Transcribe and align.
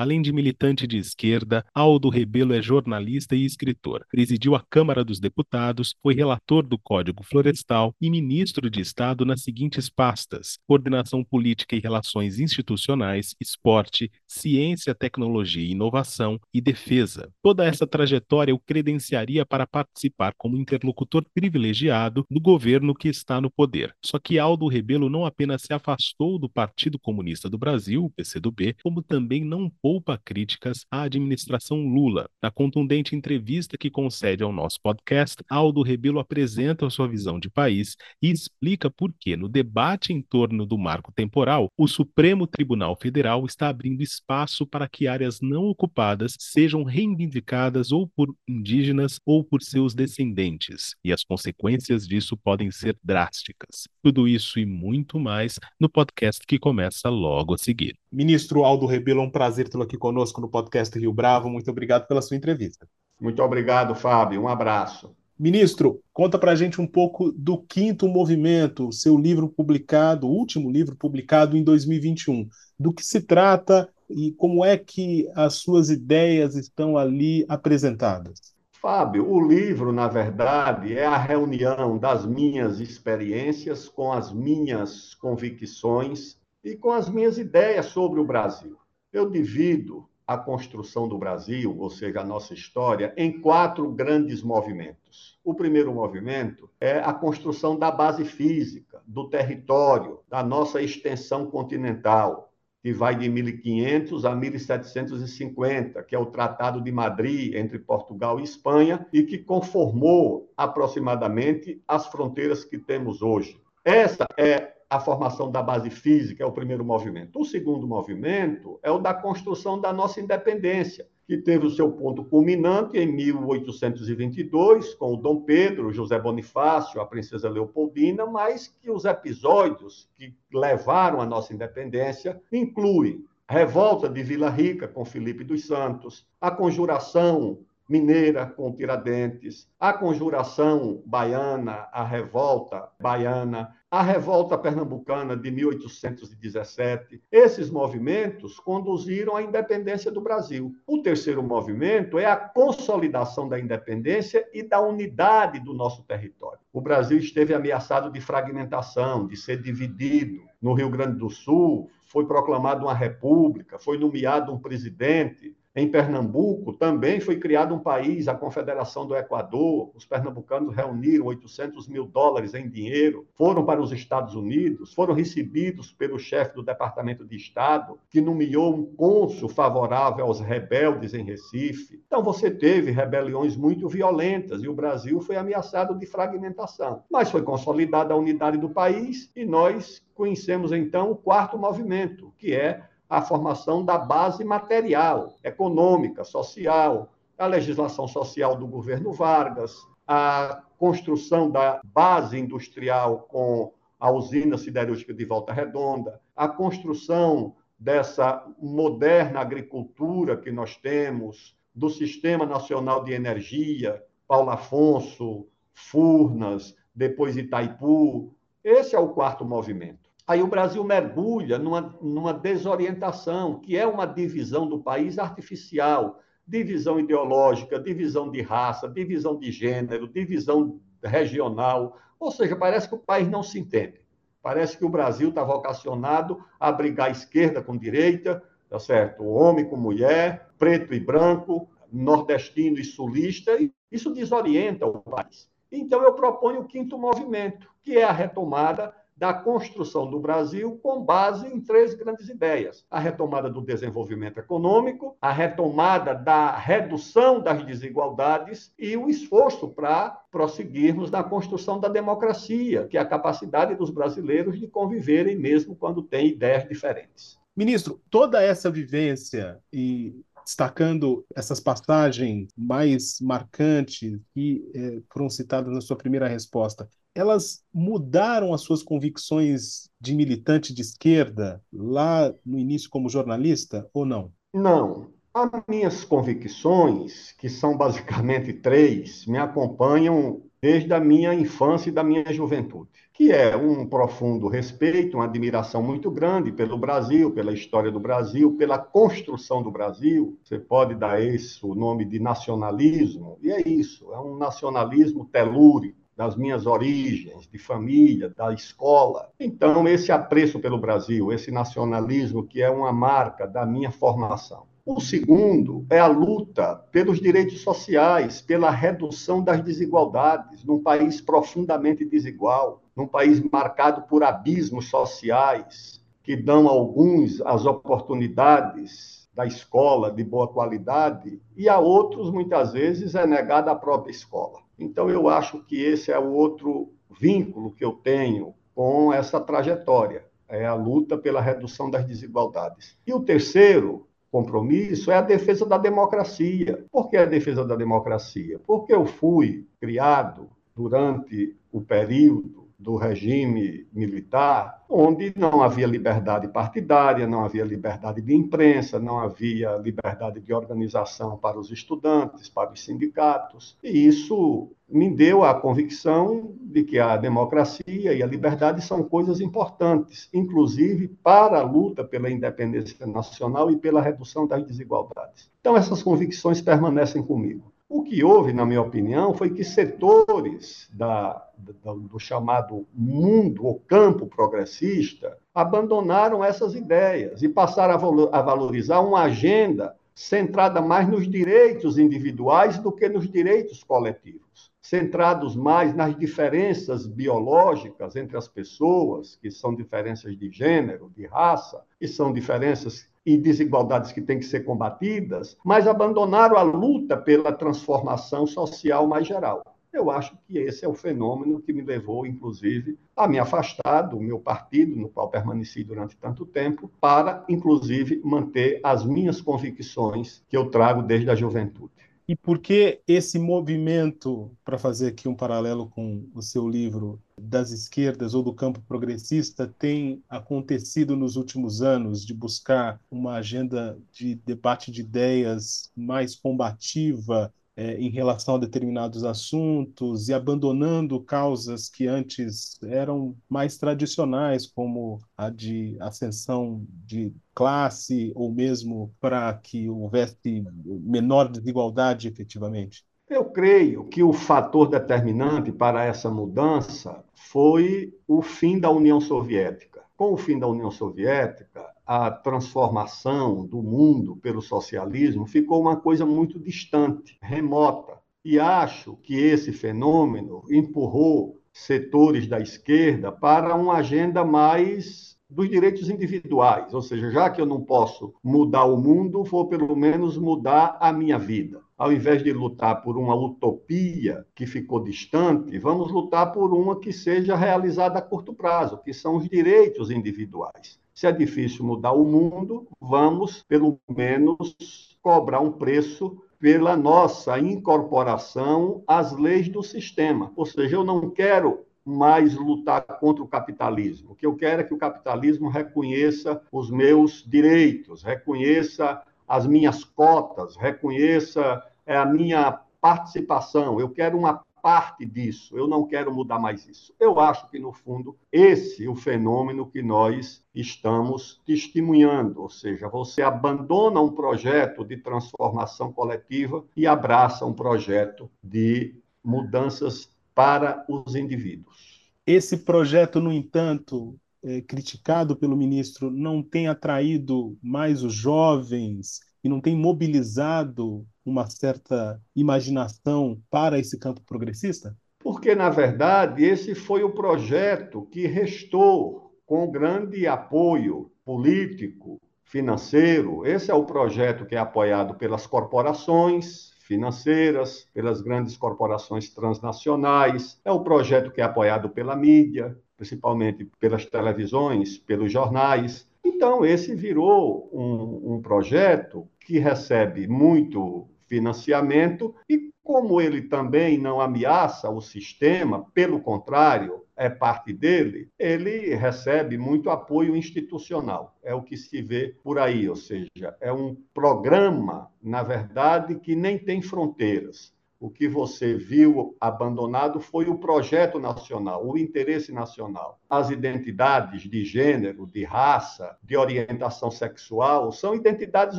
Além 0.00 0.22
de 0.22 0.32
militante 0.32 0.86
de 0.86 0.96
esquerda, 0.96 1.62
Aldo 1.74 2.08
Rebelo 2.08 2.54
é 2.54 2.62
jornalista 2.62 3.36
e 3.36 3.44
escritor. 3.44 4.06
Presidiu 4.10 4.54
a 4.54 4.64
Câmara 4.70 5.04
dos 5.04 5.20
Deputados, 5.20 5.94
foi 6.02 6.14
relator 6.14 6.66
do 6.66 6.78
Código 6.78 7.22
Florestal 7.22 7.94
e 8.00 8.08
ministro 8.08 8.70
de 8.70 8.80
Estado 8.80 9.26
nas 9.26 9.42
seguintes 9.42 9.90
pastas: 9.90 10.58
Coordenação 10.66 11.22
Política 11.22 11.76
e 11.76 11.80
Relações 11.80 12.40
Institucionais, 12.40 13.34
Esporte, 13.38 14.10
Ciência, 14.26 14.94
Tecnologia 14.94 15.62
e 15.62 15.72
Inovação 15.72 16.40
e 16.50 16.62
Defesa. 16.62 17.30
Toda 17.42 17.66
essa 17.66 17.86
trajetória 17.86 18.54
o 18.54 18.58
credenciaria 18.58 19.44
para 19.44 19.66
participar 19.66 20.32
como 20.38 20.56
interlocutor 20.56 21.26
privilegiado 21.34 22.24
do 22.30 22.40
governo 22.40 22.94
que 22.94 23.08
está 23.08 23.38
no 23.38 23.50
poder. 23.50 23.94
Só 24.02 24.18
que 24.18 24.38
Aldo 24.38 24.66
Rebelo 24.66 25.10
não 25.10 25.26
apenas 25.26 25.60
se 25.60 25.74
afastou 25.74 26.38
do 26.38 26.48
Partido 26.48 26.98
Comunista 26.98 27.50
do 27.50 27.58
Brasil, 27.58 28.10
PCdoB, 28.16 28.76
como 28.82 29.02
também 29.02 29.44
não 29.44 29.70
poupa 29.90 30.16
críticas 30.24 30.86
à 30.88 31.02
administração 31.02 31.82
Lula. 31.82 32.30
Na 32.40 32.48
contundente 32.48 33.16
entrevista 33.16 33.76
que 33.76 33.90
concede 33.90 34.40
ao 34.40 34.52
nosso 34.52 34.78
podcast, 34.80 35.42
Aldo 35.50 35.82
Rebelo 35.82 36.20
apresenta 36.20 36.88
sua 36.88 37.08
visão 37.08 37.40
de 37.40 37.50
país 37.50 37.96
e 38.22 38.30
explica 38.30 38.88
por 38.88 39.12
que, 39.18 39.36
no 39.36 39.48
debate 39.48 40.12
em 40.12 40.22
torno 40.22 40.64
do 40.64 40.78
marco 40.78 41.12
temporal, 41.12 41.68
o 41.76 41.88
Supremo 41.88 42.46
Tribunal 42.46 42.96
Federal 43.02 43.44
está 43.44 43.68
abrindo 43.68 44.00
espaço 44.00 44.64
para 44.64 44.88
que 44.88 45.08
áreas 45.08 45.40
não 45.40 45.64
ocupadas 45.64 46.36
sejam 46.38 46.84
reivindicadas 46.84 47.90
ou 47.90 48.06
por 48.06 48.32
indígenas 48.48 49.18
ou 49.26 49.42
por 49.42 49.60
seus 49.60 49.92
descendentes, 49.92 50.94
e 51.04 51.12
as 51.12 51.24
consequências 51.24 52.06
disso 52.06 52.36
podem 52.36 52.70
ser 52.70 52.96
drásticas. 53.02 53.88
Tudo 54.04 54.28
isso 54.28 54.60
e 54.60 54.64
muito 54.64 55.18
mais 55.18 55.58
no 55.80 55.90
podcast 55.90 56.46
que 56.46 56.60
começa 56.60 57.08
logo 57.08 57.54
a 57.54 57.58
seguir. 57.58 57.99
Ministro 58.12 58.64
Aldo 58.64 58.86
Rebelo, 58.86 59.20
é 59.20 59.22
um 59.22 59.30
prazer 59.30 59.68
tê-lo 59.68 59.84
aqui 59.84 59.96
conosco 59.96 60.40
no 60.40 60.48
podcast 60.48 60.98
Rio 60.98 61.12
Bravo. 61.12 61.48
Muito 61.48 61.70
obrigado 61.70 62.08
pela 62.08 62.20
sua 62.20 62.36
entrevista. 62.36 62.88
Muito 63.20 63.40
obrigado, 63.40 63.94
Fábio. 63.94 64.42
Um 64.42 64.48
abraço. 64.48 65.14
Ministro, 65.38 66.00
conta 66.12 66.36
para 66.36 66.50
a 66.50 66.56
gente 66.56 66.80
um 66.80 66.86
pouco 66.86 67.30
do 67.30 67.56
Quinto 67.56 68.08
Movimento, 68.08 68.90
seu 68.90 69.16
livro 69.16 69.48
publicado, 69.48 70.26
o 70.26 70.30
último 70.30 70.68
livro 70.68 70.96
publicado 70.96 71.56
em 71.56 71.62
2021. 71.62 72.48
Do 72.78 72.92
que 72.92 73.04
se 73.04 73.20
trata 73.20 73.88
e 74.10 74.32
como 74.32 74.64
é 74.64 74.76
que 74.76 75.30
as 75.36 75.54
suas 75.54 75.88
ideias 75.88 76.56
estão 76.56 76.98
ali 76.98 77.46
apresentadas? 77.48 78.52
Fábio, 78.82 79.30
o 79.30 79.46
livro, 79.46 79.92
na 79.92 80.08
verdade, 80.08 80.96
é 80.96 81.06
a 81.06 81.16
reunião 81.16 81.96
das 81.96 82.26
minhas 82.26 82.80
experiências 82.80 83.88
com 83.88 84.10
as 84.10 84.32
minhas 84.32 85.14
convicções 85.14 86.39
e 86.62 86.76
com 86.76 86.90
as 86.90 87.08
minhas 87.08 87.38
ideias 87.38 87.86
sobre 87.86 88.20
o 88.20 88.24
Brasil. 88.24 88.76
Eu 89.12 89.28
divido 89.28 90.08
a 90.26 90.38
construção 90.38 91.08
do 91.08 91.18
Brasil, 91.18 91.76
ou 91.76 91.90
seja, 91.90 92.20
a 92.20 92.24
nossa 92.24 92.54
história, 92.54 93.12
em 93.16 93.40
quatro 93.40 93.90
grandes 93.90 94.44
movimentos. 94.44 95.40
O 95.42 95.54
primeiro 95.54 95.92
movimento 95.92 96.70
é 96.80 97.00
a 97.00 97.12
construção 97.12 97.76
da 97.76 97.90
base 97.90 98.24
física, 98.24 99.02
do 99.04 99.28
território, 99.28 100.20
da 100.28 100.40
nossa 100.40 100.80
extensão 100.80 101.50
continental, 101.50 102.52
que 102.80 102.92
vai 102.92 103.16
de 103.16 103.28
1500 103.28 104.24
a 104.24 104.36
1750, 104.36 106.02
que 106.04 106.14
é 106.14 106.18
o 106.18 106.26
Tratado 106.26 106.80
de 106.80 106.92
Madrid 106.92 107.54
entre 107.54 107.80
Portugal 107.80 108.38
e 108.38 108.44
Espanha 108.44 109.06
e 109.12 109.24
que 109.24 109.38
conformou 109.38 110.52
aproximadamente 110.56 111.82
as 111.88 112.06
fronteiras 112.06 112.64
que 112.64 112.78
temos 112.78 113.20
hoje. 113.20 113.60
Essa 113.84 114.26
é 114.38 114.79
a 114.90 114.98
formação 114.98 115.48
da 115.48 115.62
base 115.62 115.88
física 115.88 116.42
é 116.42 116.46
o 116.46 116.50
primeiro 116.50 116.84
movimento. 116.84 117.38
O 117.38 117.44
segundo 117.44 117.86
movimento 117.86 118.80
é 118.82 118.90
o 118.90 118.98
da 118.98 119.14
construção 119.14 119.80
da 119.80 119.92
nossa 119.92 120.20
independência, 120.20 121.06
que 121.28 121.38
teve 121.38 121.64
o 121.64 121.70
seu 121.70 121.92
ponto 121.92 122.24
culminante 122.24 122.98
em 122.98 123.06
1822, 123.06 124.94
com 124.94 125.14
o 125.14 125.16
Dom 125.16 125.42
Pedro, 125.42 125.92
José 125.92 126.18
Bonifácio, 126.18 127.00
a 127.00 127.06
princesa 127.06 127.48
Leopoldina, 127.48 128.26
mas 128.26 128.66
que 128.66 128.90
os 128.90 129.04
episódios 129.04 130.10
que 130.18 130.34
levaram 130.52 131.20
à 131.20 131.26
nossa 131.26 131.54
independência 131.54 132.42
incluem 132.50 133.24
a 133.46 133.52
revolta 133.52 134.08
de 134.08 134.24
Vila 134.24 134.50
Rica 134.50 134.88
com 134.88 135.04
Felipe 135.04 135.44
dos 135.44 135.66
Santos, 135.66 136.26
a 136.40 136.50
conjuração 136.50 137.60
mineira 137.88 138.46
com 138.46 138.72
Tiradentes, 138.72 139.68
a 139.78 139.92
conjuração 139.92 141.00
baiana, 141.06 141.88
a 141.92 142.04
revolta 142.04 142.88
baiana, 143.00 143.76
a 143.90 144.02
revolta 144.02 144.56
pernambucana 144.56 145.36
de 145.36 145.50
1817. 145.50 147.20
Esses 147.32 147.68
movimentos 147.70 148.60
conduziram 148.60 149.34
à 149.34 149.42
independência 149.42 150.12
do 150.12 150.20
Brasil. 150.20 150.72
O 150.86 151.02
terceiro 151.02 151.42
movimento 151.42 152.16
é 152.16 152.26
a 152.26 152.36
consolidação 152.36 153.48
da 153.48 153.58
independência 153.58 154.48
e 154.54 154.62
da 154.62 154.80
unidade 154.80 155.58
do 155.58 155.74
nosso 155.74 156.04
território. 156.04 156.60
O 156.72 156.80
Brasil 156.80 157.18
esteve 157.18 157.52
ameaçado 157.52 158.12
de 158.12 158.20
fragmentação, 158.20 159.26
de 159.26 159.36
ser 159.36 159.60
dividido. 159.60 160.40
No 160.62 160.72
Rio 160.72 160.88
Grande 160.88 161.18
do 161.18 161.28
Sul, 161.28 161.90
foi 162.06 162.26
proclamada 162.26 162.82
uma 162.82 162.94
república, 162.94 163.78
foi 163.78 163.98
nomeado 163.98 164.52
um 164.52 164.58
presidente, 164.58 165.56
em 165.74 165.88
Pernambuco 165.88 166.72
também 166.72 167.20
foi 167.20 167.38
criado 167.38 167.72
um 167.72 167.78
país, 167.78 168.26
a 168.26 168.34
Confederação 168.34 169.06
do 169.06 169.14
Equador. 169.14 169.92
Os 169.94 170.04
pernambucanos 170.04 170.74
reuniram 170.74 171.26
800 171.26 171.86
mil 171.86 172.06
dólares 172.06 172.54
em 172.54 172.68
dinheiro, 172.68 173.26
foram 173.34 173.64
para 173.64 173.80
os 173.80 173.92
Estados 173.92 174.34
Unidos, 174.34 174.92
foram 174.92 175.14
recebidos 175.14 175.92
pelo 175.92 176.18
chefe 176.18 176.56
do 176.56 176.62
Departamento 176.62 177.24
de 177.24 177.36
Estado, 177.36 178.00
que 178.10 178.20
nomeou 178.20 178.74
um 178.74 178.84
cônsul 178.96 179.48
favorável 179.48 180.24
aos 180.24 180.40
rebeldes 180.40 181.14
em 181.14 181.22
Recife. 181.22 182.02
Então 182.04 182.20
você 182.20 182.50
teve 182.50 182.90
rebeliões 182.90 183.56
muito 183.56 183.88
violentas 183.88 184.64
e 184.64 184.68
o 184.68 184.74
Brasil 184.74 185.20
foi 185.20 185.36
ameaçado 185.36 185.96
de 185.96 186.04
fragmentação. 186.04 187.04
Mas 187.08 187.30
foi 187.30 187.42
consolidada 187.42 188.12
a 188.12 188.16
unidade 188.16 188.58
do 188.58 188.70
país 188.70 189.30
e 189.36 189.44
nós 189.44 190.02
conhecemos 190.14 190.72
então 190.72 191.12
o 191.12 191.16
quarto 191.16 191.56
movimento, 191.56 192.32
que 192.36 192.52
é 192.52 192.89
a 193.10 193.20
formação 193.20 193.84
da 193.84 193.98
base 193.98 194.44
material, 194.44 195.34
econômica, 195.42 196.22
social, 196.22 197.12
a 197.36 197.46
legislação 197.46 198.06
social 198.06 198.54
do 198.54 198.68
governo 198.68 199.12
Vargas, 199.12 199.76
a 200.06 200.62
construção 200.78 201.50
da 201.50 201.80
base 201.84 202.38
industrial 202.38 203.26
com 203.28 203.72
a 203.98 204.10
usina 204.10 204.56
siderúrgica 204.56 205.12
de 205.12 205.24
Volta 205.24 205.52
Redonda, 205.52 206.20
a 206.36 206.48
construção 206.48 207.56
dessa 207.78 208.46
moderna 208.60 209.40
agricultura 209.40 210.36
que 210.36 210.52
nós 210.52 210.76
temos, 210.76 211.56
do 211.74 211.88
Sistema 211.88 212.44
Nacional 212.44 213.02
de 213.02 213.12
Energia, 213.12 214.02
Paulo 214.28 214.50
Afonso, 214.50 215.46
Furnas, 215.72 216.76
depois 216.94 217.36
Itaipu. 217.36 218.34
Esse 218.62 218.94
é 218.94 218.98
o 218.98 219.08
quarto 219.08 219.44
movimento. 219.44 220.09
Aí 220.30 220.44
o 220.44 220.46
Brasil 220.46 220.84
mergulha 220.84 221.58
numa, 221.58 221.92
numa 222.00 222.32
desorientação, 222.32 223.58
que 223.58 223.76
é 223.76 223.84
uma 223.84 224.06
divisão 224.06 224.64
do 224.64 224.78
país 224.78 225.18
artificial, 225.18 226.20
divisão 226.46 227.00
ideológica, 227.00 227.80
divisão 227.80 228.30
de 228.30 228.40
raça, 228.40 228.88
divisão 228.88 229.36
de 229.36 229.50
gênero, 229.50 230.06
divisão 230.06 230.80
regional. 231.02 231.98
Ou 232.20 232.30
seja, 232.30 232.54
parece 232.54 232.88
que 232.88 232.94
o 232.94 232.98
país 232.98 233.28
não 233.28 233.42
se 233.42 233.58
entende. 233.58 234.02
Parece 234.40 234.78
que 234.78 234.84
o 234.84 234.88
Brasil 234.88 235.30
está 235.30 235.42
vocacionado 235.42 236.40
a 236.60 236.70
brigar 236.70 237.10
esquerda 237.10 237.60
com 237.60 237.76
direita, 237.76 238.40
tá 238.68 238.78
certo? 238.78 239.24
Homem 239.24 239.64
com 239.64 239.76
mulher, 239.76 240.48
preto 240.56 240.94
e 240.94 241.00
branco, 241.00 241.68
nordestino 241.92 242.78
e 242.78 242.84
sulista. 242.84 243.60
E 243.60 243.74
isso 243.90 244.14
desorienta 244.14 244.86
o 244.86 245.00
país. 245.00 245.50
Então, 245.72 246.04
eu 246.04 246.12
proponho 246.12 246.60
o 246.60 246.68
quinto 246.68 246.96
movimento, 246.96 247.68
que 247.82 247.98
é 247.98 248.04
a 248.04 248.12
retomada 248.12 248.94
da 249.20 249.34
construção 249.34 250.08
do 250.08 250.18
Brasil 250.18 250.80
com 250.82 251.04
base 251.04 251.46
em 251.46 251.60
três 251.60 251.92
grandes 251.92 252.30
ideias: 252.30 252.86
a 252.90 252.98
retomada 252.98 253.50
do 253.50 253.60
desenvolvimento 253.60 254.40
econômico, 254.40 255.14
a 255.20 255.30
retomada 255.30 256.14
da 256.14 256.56
redução 256.56 257.38
das 257.38 257.62
desigualdades 257.62 258.72
e 258.78 258.96
o 258.96 259.10
esforço 259.10 259.68
para 259.68 260.08
prosseguirmos 260.32 261.10
na 261.10 261.22
construção 261.22 261.78
da 261.78 261.88
democracia, 261.88 262.88
que 262.88 262.96
é 262.96 263.00
a 263.00 263.04
capacidade 263.04 263.74
dos 263.74 263.90
brasileiros 263.90 264.58
de 264.58 264.66
conviverem 264.66 265.36
mesmo 265.36 265.76
quando 265.76 266.02
têm 266.02 266.28
ideias 266.28 266.66
diferentes. 266.66 267.38
Ministro, 267.54 268.00
toda 268.08 268.42
essa 268.42 268.70
vivência 268.70 269.58
e 269.70 270.14
destacando 270.42 271.26
essas 271.36 271.60
passagens 271.60 272.48
mais 272.56 273.20
marcantes 273.20 274.18
que 274.32 274.64
eh, 274.74 275.02
foram 275.12 275.28
citadas 275.28 275.72
na 275.72 275.80
sua 275.82 275.96
primeira 275.96 276.26
resposta, 276.26 276.88
elas 277.20 277.62
mudaram 277.72 278.54
as 278.54 278.62
suas 278.62 278.82
convicções 278.82 279.90
de 280.00 280.14
militante 280.14 280.72
de 280.72 280.80
esquerda 280.80 281.62
lá 281.72 282.32
no 282.44 282.58
início 282.58 282.88
como 282.88 283.08
jornalista 283.08 283.88
ou 283.92 284.06
não? 284.06 284.32
Não. 284.52 285.08
As 285.32 285.48
minhas 285.68 286.04
convicções, 286.04 287.32
que 287.38 287.48
são 287.48 287.76
basicamente 287.76 288.52
três, 288.52 289.26
me 289.26 289.38
acompanham 289.38 290.42
desde 290.60 290.92
a 290.92 291.00
minha 291.00 291.32
infância 291.32 291.88
e 291.88 291.92
da 291.92 292.02
minha 292.02 292.32
juventude, 292.32 292.90
que 293.12 293.30
é 293.30 293.56
um 293.56 293.86
profundo 293.86 294.48
respeito, 294.48 295.16
uma 295.16 295.24
admiração 295.24 295.82
muito 295.82 296.10
grande 296.10 296.50
pelo 296.50 296.76
Brasil, 296.76 297.30
pela 297.30 297.52
história 297.52 297.92
do 297.92 298.00
Brasil, 298.00 298.56
pela 298.56 298.78
construção 298.78 299.62
do 299.62 299.70
Brasil. 299.70 300.38
Você 300.42 300.58
pode 300.58 300.94
dar 300.94 301.22
esse 301.22 301.64
o 301.64 301.74
nome 301.74 302.04
de 302.04 302.18
nacionalismo, 302.18 303.38
e 303.40 303.50
é 303.50 303.66
isso, 303.66 304.12
é 304.12 304.18
um 304.18 304.36
nacionalismo 304.36 305.24
telúrico 305.26 305.99
das 306.20 306.36
minhas 306.36 306.66
origens, 306.66 307.48
de 307.50 307.56
família, 307.56 308.28
da 308.28 308.52
escola. 308.52 309.30
Então, 309.40 309.88
esse 309.88 310.12
apreço 310.12 310.60
pelo 310.60 310.78
Brasil, 310.78 311.32
esse 311.32 311.50
nacionalismo 311.50 312.46
que 312.46 312.60
é 312.60 312.68
uma 312.68 312.92
marca 312.92 313.46
da 313.46 313.64
minha 313.64 313.90
formação. 313.90 314.66
O 314.84 315.00
segundo 315.00 315.86
é 315.88 315.98
a 315.98 316.06
luta 316.06 316.76
pelos 316.92 317.22
direitos 317.22 317.62
sociais, 317.62 318.42
pela 318.42 318.70
redução 318.70 319.42
das 319.42 319.62
desigualdades 319.62 320.62
num 320.62 320.82
país 320.82 321.22
profundamente 321.22 322.04
desigual, 322.04 322.82
num 322.94 323.06
país 323.06 323.40
marcado 323.50 324.02
por 324.02 324.22
abismos 324.22 324.90
sociais 324.90 326.04
que 326.22 326.36
dão 326.36 326.68
a 326.68 326.70
alguns 326.70 327.40
as 327.40 327.64
oportunidades 327.64 329.26
da 329.32 329.46
escola 329.46 330.10
de 330.10 330.22
boa 330.22 330.48
qualidade 330.48 331.40
e 331.56 331.66
a 331.66 331.78
outros 331.78 332.30
muitas 332.30 332.74
vezes 332.74 333.14
é 333.14 333.26
negada 333.26 333.70
a 333.70 333.74
própria 333.74 334.10
escola. 334.10 334.58
Então, 334.80 335.10
eu 335.10 335.28
acho 335.28 335.62
que 335.64 335.76
esse 335.80 336.10
é 336.10 336.18
o 336.18 336.32
outro 336.32 336.92
vínculo 337.10 337.72
que 337.72 337.84
eu 337.84 337.92
tenho 337.92 338.54
com 338.74 339.12
essa 339.12 339.40
trajetória, 339.40 340.24
é 340.48 340.66
a 340.66 340.74
luta 340.74 341.18
pela 341.18 341.40
redução 341.40 341.90
das 341.90 342.04
desigualdades. 342.04 342.96
E 343.06 343.12
o 343.12 343.20
terceiro 343.20 344.06
compromisso 344.30 345.10
é 345.10 345.16
a 345.16 345.22
defesa 345.22 345.66
da 345.66 345.76
democracia. 345.76 346.84
Por 346.90 347.08
que 347.08 347.16
a 347.16 347.26
defesa 347.26 347.64
da 347.64 347.76
democracia? 347.76 348.60
Porque 348.66 348.94
eu 348.94 349.04
fui 349.04 349.66
criado 349.80 350.48
durante 350.74 351.56
o 351.70 351.80
período 351.80 352.69
do 352.80 352.96
regime 352.96 353.86
militar, 353.92 354.82
onde 354.88 355.34
não 355.36 355.62
havia 355.62 355.86
liberdade 355.86 356.48
partidária, 356.48 357.26
não 357.26 357.44
havia 357.44 357.62
liberdade 357.62 358.22
de 358.22 358.34
imprensa, 358.34 358.98
não 358.98 359.18
havia 359.18 359.76
liberdade 359.76 360.40
de 360.40 360.54
organização 360.54 361.36
para 361.36 361.58
os 361.58 361.70
estudantes, 361.70 362.48
para 362.48 362.72
os 362.72 362.82
sindicatos. 362.82 363.76
E 363.84 364.06
isso 364.06 364.70
me 364.88 365.14
deu 365.14 365.44
a 365.44 365.54
convicção 365.54 366.54
de 366.58 366.82
que 366.82 366.98
a 366.98 367.18
democracia 367.18 368.14
e 368.14 368.22
a 368.22 368.26
liberdade 368.26 368.82
são 368.82 369.02
coisas 369.02 369.42
importantes, 369.42 370.30
inclusive 370.32 371.08
para 371.22 371.60
a 371.60 371.62
luta 371.62 372.02
pela 372.02 372.30
independência 372.30 373.06
nacional 373.06 373.70
e 373.70 373.76
pela 373.76 374.00
redução 374.00 374.46
das 374.46 374.64
desigualdades. 374.66 375.50
Então, 375.60 375.76
essas 375.76 376.02
convicções 376.02 376.62
permanecem 376.62 377.22
comigo. 377.22 377.70
O 377.92 378.04
que 378.04 378.22
houve, 378.22 378.52
na 378.52 378.64
minha 378.64 378.80
opinião, 378.80 379.34
foi 379.34 379.50
que 379.50 379.64
setores 379.64 380.88
da, 380.92 381.44
do, 381.58 381.98
do 381.98 382.20
chamado 382.20 382.86
mundo 382.94 383.66
ou 383.66 383.80
campo 383.80 384.28
progressista 384.28 385.36
abandonaram 385.52 386.44
essas 386.44 386.76
ideias 386.76 387.42
e 387.42 387.48
passaram 387.48 387.94
a 388.30 388.42
valorizar 388.42 389.00
uma 389.00 389.22
agenda 389.22 389.96
centrada 390.14 390.80
mais 390.80 391.08
nos 391.08 391.28
direitos 391.28 391.98
individuais 391.98 392.78
do 392.78 392.92
que 392.92 393.08
nos 393.08 393.30
direitos 393.30 393.82
coletivos, 393.82 394.70
centrados 394.80 395.56
mais 395.56 395.94
nas 395.94 396.16
diferenças 396.18 397.06
biológicas 397.06 398.16
entre 398.16 398.36
as 398.36 398.48
pessoas, 398.48 399.36
que 399.40 399.50
são 399.50 399.74
diferenças 399.74 400.36
de 400.36 400.50
gênero, 400.50 401.10
de 401.16 401.26
raça, 401.26 401.82
que 401.98 402.08
são 402.08 402.32
diferenças 402.32 403.08
e 403.24 403.36
desigualdades 403.36 404.12
que 404.12 404.20
têm 404.20 404.38
que 404.38 404.46
ser 404.46 404.60
combatidas, 404.60 405.56
mas 405.64 405.86
abandonaram 405.86 406.56
a 406.56 406.62
luta 406.62 407.16
pela 407.16 407.52
transformação 407.52 408.46
social 408.46 409.06
mais 409.06 409.26
geral. 409.26 409.62
Eu 409.92 410.08
acho 410.10 410.38
que 410.46 410.56
esse 410.56 410.84
é 410.84 410.88
o 410.88 410.94
fenômeno 410.94 411.60
que 411.60 411.72
me 411.72 411.82
levou, 411.82 412.24
inclusive, 412.24 412.96
a 413.16 413.26
me 413.26 413.38
afastar 413.38 414.02
do 414.02 414.20
meu 414.20 414.38
partido, 414.38 414.94
no 414.94 415.08
qual 415.08 415.28
permaneci 415.28 415.82
durante 415.82 416.16
tanto 416.16 416.46
tempo, 416.46 416.90
para, 417.00 417.44
inclusive, 417.48 418.20
manter 418.24 418.80
as 418.84 419.04
minhas 419.04 419.40
convicções 419.40 420.44
que 420.48 420.56
eu 420.56 420.70
trago 420.70 421.02
desde 421.02 421.28
a 421.28 421.34
juventude. 421.34 421.92
E 422.30 422.36
por 422.36 422.60
que 422.60 423.00
esse 423.08 423.40
movimento, 423.40 424.52
para 424.64 424.78
fazer 424.78 425.08
aqui 425.08 425.28
um 425.28 425.34
paralelo 425.34 425.90
com 425.90 426.28
o 426.32 426.40
seu 426.40 426.68
livro, 426.68 427.20
das 427.36 427.72
esquerdas 427.72 428.34
ou 428.34 428.42
do 428.44 428.54
campo 428.54 428.80
progressista, 428.86 429.66
tem 429.66 430.22
acontecido 430.28 431.16
nos 431.16 431.34
últimos 431.34 431.82
anos 431.82 432.24
de 432.24 432.32
buscar 432.32 433.00
uma 433.10 433.34
agenda 433.34 433.98
de 434.12 434.36
debate 434.36 434.92
de 434.92 435.00
ideias 435.00 435.90
mais 435.96 436.36
combativa 436.36 437.52
é, 437.80 437.94
em 437.94 438.10
relação 438.10 438.56
a 438.56 438.58
determinados 438.58 439.24
assuntos 439.24 440.28
e 440.28 440.34
abandonando 440.34 441.18
causas 441.18 441.88
que 441.88 442.06
antes 442.06 442.78
eram 442.82 443.34
mais 443.48 443.78
tradicionais, 443.78 444.66
como 444.66 445.18
a 445.34 445.48
de 445.48 445.96
ascensão 445.98 446.84
de 447.06 447.32
classe 447.54 448.32
ou 448.34 448.52
mesmo 448.52 449.10
para 449.18 449.54
que 449.54 449.88
houvesse 449.88 450.62
menor 450.84 451.48
desigualdade 451.48 452.28
efetivamente? 452.28 453.02
Eu 453.26 453.46
creio 453.46 454.04
que 454.04 454.22
o 454.22 454.34
fator 454.34 454.86
determinante 454.86 455.72
para 455.72 456.04
essa 456.04 456.28
mudança 456.28 457.24
foi 457.34 458.12
o 458.28 458.42
fim 458.42 458.78
da 458.78 458.90
União 458.90 459.22
Soviética. 459.22 460.02
Com 460.18 460.34
o 460.34 460.36
fim 460.36 460.58
da 460.58 460.66
União 460.66 460.90
Soviética, 460.90 461.82
a 462.12 462.28
transformação 462.28 463.64
do 463.64 463.80
mundo 463.80 464.34
pelo 464.34 464.60
socialismo 464.60 465.46
ficou 465.46 465.80
uma 465.80 465.94
coisa 465.94 466.26
muito 466.26 466.58
distante, 466.58 467.38
remota. 467.40 468.18
E 468.44 468.58
acho 468.58 469.14
que 469.22 469.36
esse 469.36 469.70
fenômeno 469.70 470.64
empurrou 470.68 471.60
setores 471.72 472.48
da 472.48 472.58
esquerda 472.58 473.30
para 473.30 473.76
uma 473.76 473.98
agenda 473.98 474.44
mais 474.44 475.38
dos 475.48 475.70
direitos 475.70 476.10
individuais, 476.10 476.92
ou 476.92 477.00
seja, 477.00 477.30
já 477.30 477.48
que 477.48 477.60
eu 477.60 477.66
não 477.66 477.80
posso 477.80 478.34
mudar 478.42 478.86
o 478.86 478.96
mundo, 478.96 479.44
vou 479.44 479.68
pelo 479.68 479.94
menos 479.94 480.36
mudar 480.36 480.98
a 481.00 481.12
minha 481.12 481.38
vida. 481.38 481.80
Ao 481.96 482.12
invés 482.12 482.42
de 482.42 482.52
lutar 482.52 483.02
por 483.02 483.16
uma 483.16 483.36
utopia 483.36 484.44
que 484.52 484.66
ficou 484.66 484.98
distante, 484.98 485.78
vamos 485.78 486.10
lutar 486.10 486.50
por 486.50 486.74
uma 486.74 486.98
que 486.98 487.12
seja 487.12 487.54
realizada 487.54 488.18
a 488.18 488.22
curto 488.22 488.52
prazo, 488.52 488.98
que 488.98 489.14
são 489.14 489.36
os 489.36 489.48
direitos 489.48 490.10
individuais. 490.10 490.99
Se 491.20 491.26
é 491.26 491.32
difícil 491.32 491.84
mudar 491.84 492.12
o 492.12 492.24
mundo, 492.24 492.88
vamos, 492.98 493.62
pelo 493.64 494.00
menos, 494.08 495.18
cobrar 495.20 495.60
um 495.60 495.70
preço 495.70 496.42
pela 496.58 496.96
nossa 496.96 497.58
incorporação 497.58 499.04
às 499.06 499.36
leis 499.36 499.68
do 499.68 499.82
sistema. 499.82 500.50
Ou 500.56 500.64
seja, 500.64 500.96
eu 500.96 501.04
não 501.04 501.28
quero 501.28 501.80
mais 502.02 502.54
lutar 502.54 503.02
contra 503.02 503.44
o 503.44 503.46
capitalismo. 503.46 504.32
O 504.32 504.34
que 504.34 504.46
eu 504.46 504.56
quero 504.56 504.80
é 504.80 504.84
que 504.84 504.94
o 504.94 504.98
capitalismo 504.98 505.68
reconheça 505.68 506.62
os 506.72 506.90
meus 506.90 507.44
direitos, 507.46 508.22
reconheça 508.22 509.20
as 509.46 509.66
minhas 509.66 510.02
cotas, 510.02 510.74
reconheça 510.74 511.84
é, 512.06 512.16
a 512.16 512.24
minha 512.24 512.80
participação. 512.98 514.00
Eu 514.00 514.08
quero 514.08 514.38
uma 514.38 514.64
parte 514.80 515.24
disso. 515.24 515.76
Eu 515.76 515.86
não 515.86 516.06
quero 516.06 516.32
mudar 516.32 516.58
mais 516.58 516.86
isso. 516.86 517.14
Eu 517.18 517.38
acho 517.40 517.68
que, 517.70 517.78
no 517.78 517.92
fundo, 517.92 518.36
esse 518.50 519.04
é 519.04 519.08
o 519.08 519.14
fenômeno 519.14 519.90
que 519.90 520.02
nós 520.02 520.64
estamos 520.74 521.60
testemunhando, 521.66 522.62
ou 522.62 522.68
seja, 522.68 523.08
você 523.08 523.42
abandona 523.42 524.20
um 524.20 524.32
projeto 524.32 525.04
de 525.04 525.16
transformação 525.16 526.12
coletiva 526.12 526.84
e 526.96 527.06
abraça 527.06 527.66
um 527.66 527.72
projeto 527.72 528.50
de 528.62 529.14
mudanças 529.42 530.30
para 530.54 531.04
os 531.08 531.34
indivíduos. 531.34 532.30
Esse 532.46 532.78
projeto, 532.78 533.40
no 533.40 533.52
entanto, 533.52 534.38
é, 534.62 534.80
criticado 534.80 535.56
pelo 535.56 535.76
ministro, 535.76 536.30
não 536.30 536.62
tem 536.62 536.88
atraído 536.88 537.78
mais 537.82 538.22
os 538.22 538.34
jovens 538.34 539.40
e 539.62 539.68
não 539.68 539.80
tem 539.80 539.96
mobilizado 539.96 541.26
uma 541.44 541.68
certa 541.68 542.40
imaginação 542.54 543.60
para 543.70 543.98
esse 543.98 544.18
campo 544.18 544.40
progressista? 544.42 545.16
Porque, 545.38 545.74
na 545.74 545.88
verdade, 545.88 546.64
esse 546.64 546.94
foi 546.94 547.22
o 547.22 547.30
projeto 547.30 548.26
que 548.30 548.46
restou 548.46 549.54
com 549.64 549.90
grande 549.90 550.46
apoio 550.46 551.30
político, 551.44 552.40
financeiro. 552.64 553.66
Esse 553.66 553.90
é 553.90 553.94
o 553.94 554.04
projeto 554.04 554.64
que 554.64 554.76
é 554.76 554.78
apoiado 554.78 555.34
pelas 555.34 555.66
corporações 555.66 556.92
financeiras, 557.00 558.06
pelas 558.14 558.40
grandes 558.40 558.76
corporações 558.76 559.50
transnacionais. 559.50 560.80
É 560.84 560.92
o 560.92 561.00
projeto 561.00 561.50
que 561.50 561.60
é 561.60 561.64
apoiado 561.64 562.08
pela 562.08 562.36
mídia, 562.36 562.96
principalmente 563.16 563.84
pelas 563.98 564.24
televisões, 564.24 565.18
pelos 565.18 565.50
jornais. 565.50 566.28
Então, 566.44 566.84
esse 566.84 567.14
virou 567.14 567.90
um, 567.92 568.54
um 568.54 568.62
projeto 568.62 569.48
que 569.60 569.78
recebe 569.78 570.46
muito 570.46 571.28
financiamento 571.46 572.54
e, 572.68 572.90
como 573.02 573.40
ele 573.40 573.62
também 573.62 574.16
não 574.18 574.40
ameaça 574.40 575.10
o 575.10 575.20
sistema, 575.20 576.06
pelo 576.14 576.40
contrário, 576.40 577.24
é 577.36 577.48
parte 577.48 577.92
dele, 577.92 578.50
ele 578.58 579.14
recebe 579.14 579.78
muito 579.78 580.10
apoio 580.10 580.54
institucional. 580.54 581.56
É 581.62 581.74
o 581.74 581.82
que 581.82 581.96
se 581.96 582.20
vê 582.20 582.54
por 582.62 582.78
aí, 582.78 583.08
ou 583.08 583.16
seja, 583.16 583.74
é 583.80 583.90
um 583.90 584.14
programa, 584.34 585.30
na 585.42 585.62
verdade, 585.62 586.38
que 586.38 586.54
nem 586.54 586.78
tem 586.78 587.00
fronteiras. 587.00 587.94
O 588.20 588.28
que 588.28 588.46
você 588.46 588.94
viu 588.94 589.56
abandonado 589.58 590.40
foi 590.40 590.68
o 590.68 590.76
projeto 590.76 591.40
nacional, 591.40 592.06
o 592.06 592.18
interesse 592.18 592.70
nacional. 592.70 593.40
As 593.48 593.70
identidades 593.70 594.62
de 594.62 594.84
gênero, 594.84 595.46
de 595.46 595.64
raça, 595.64 596.36
de 596.42 596.54
orientação 596.54 597.30
sexual 597.30 598.12
são 598.12 598.34
identidades 598.34 598.98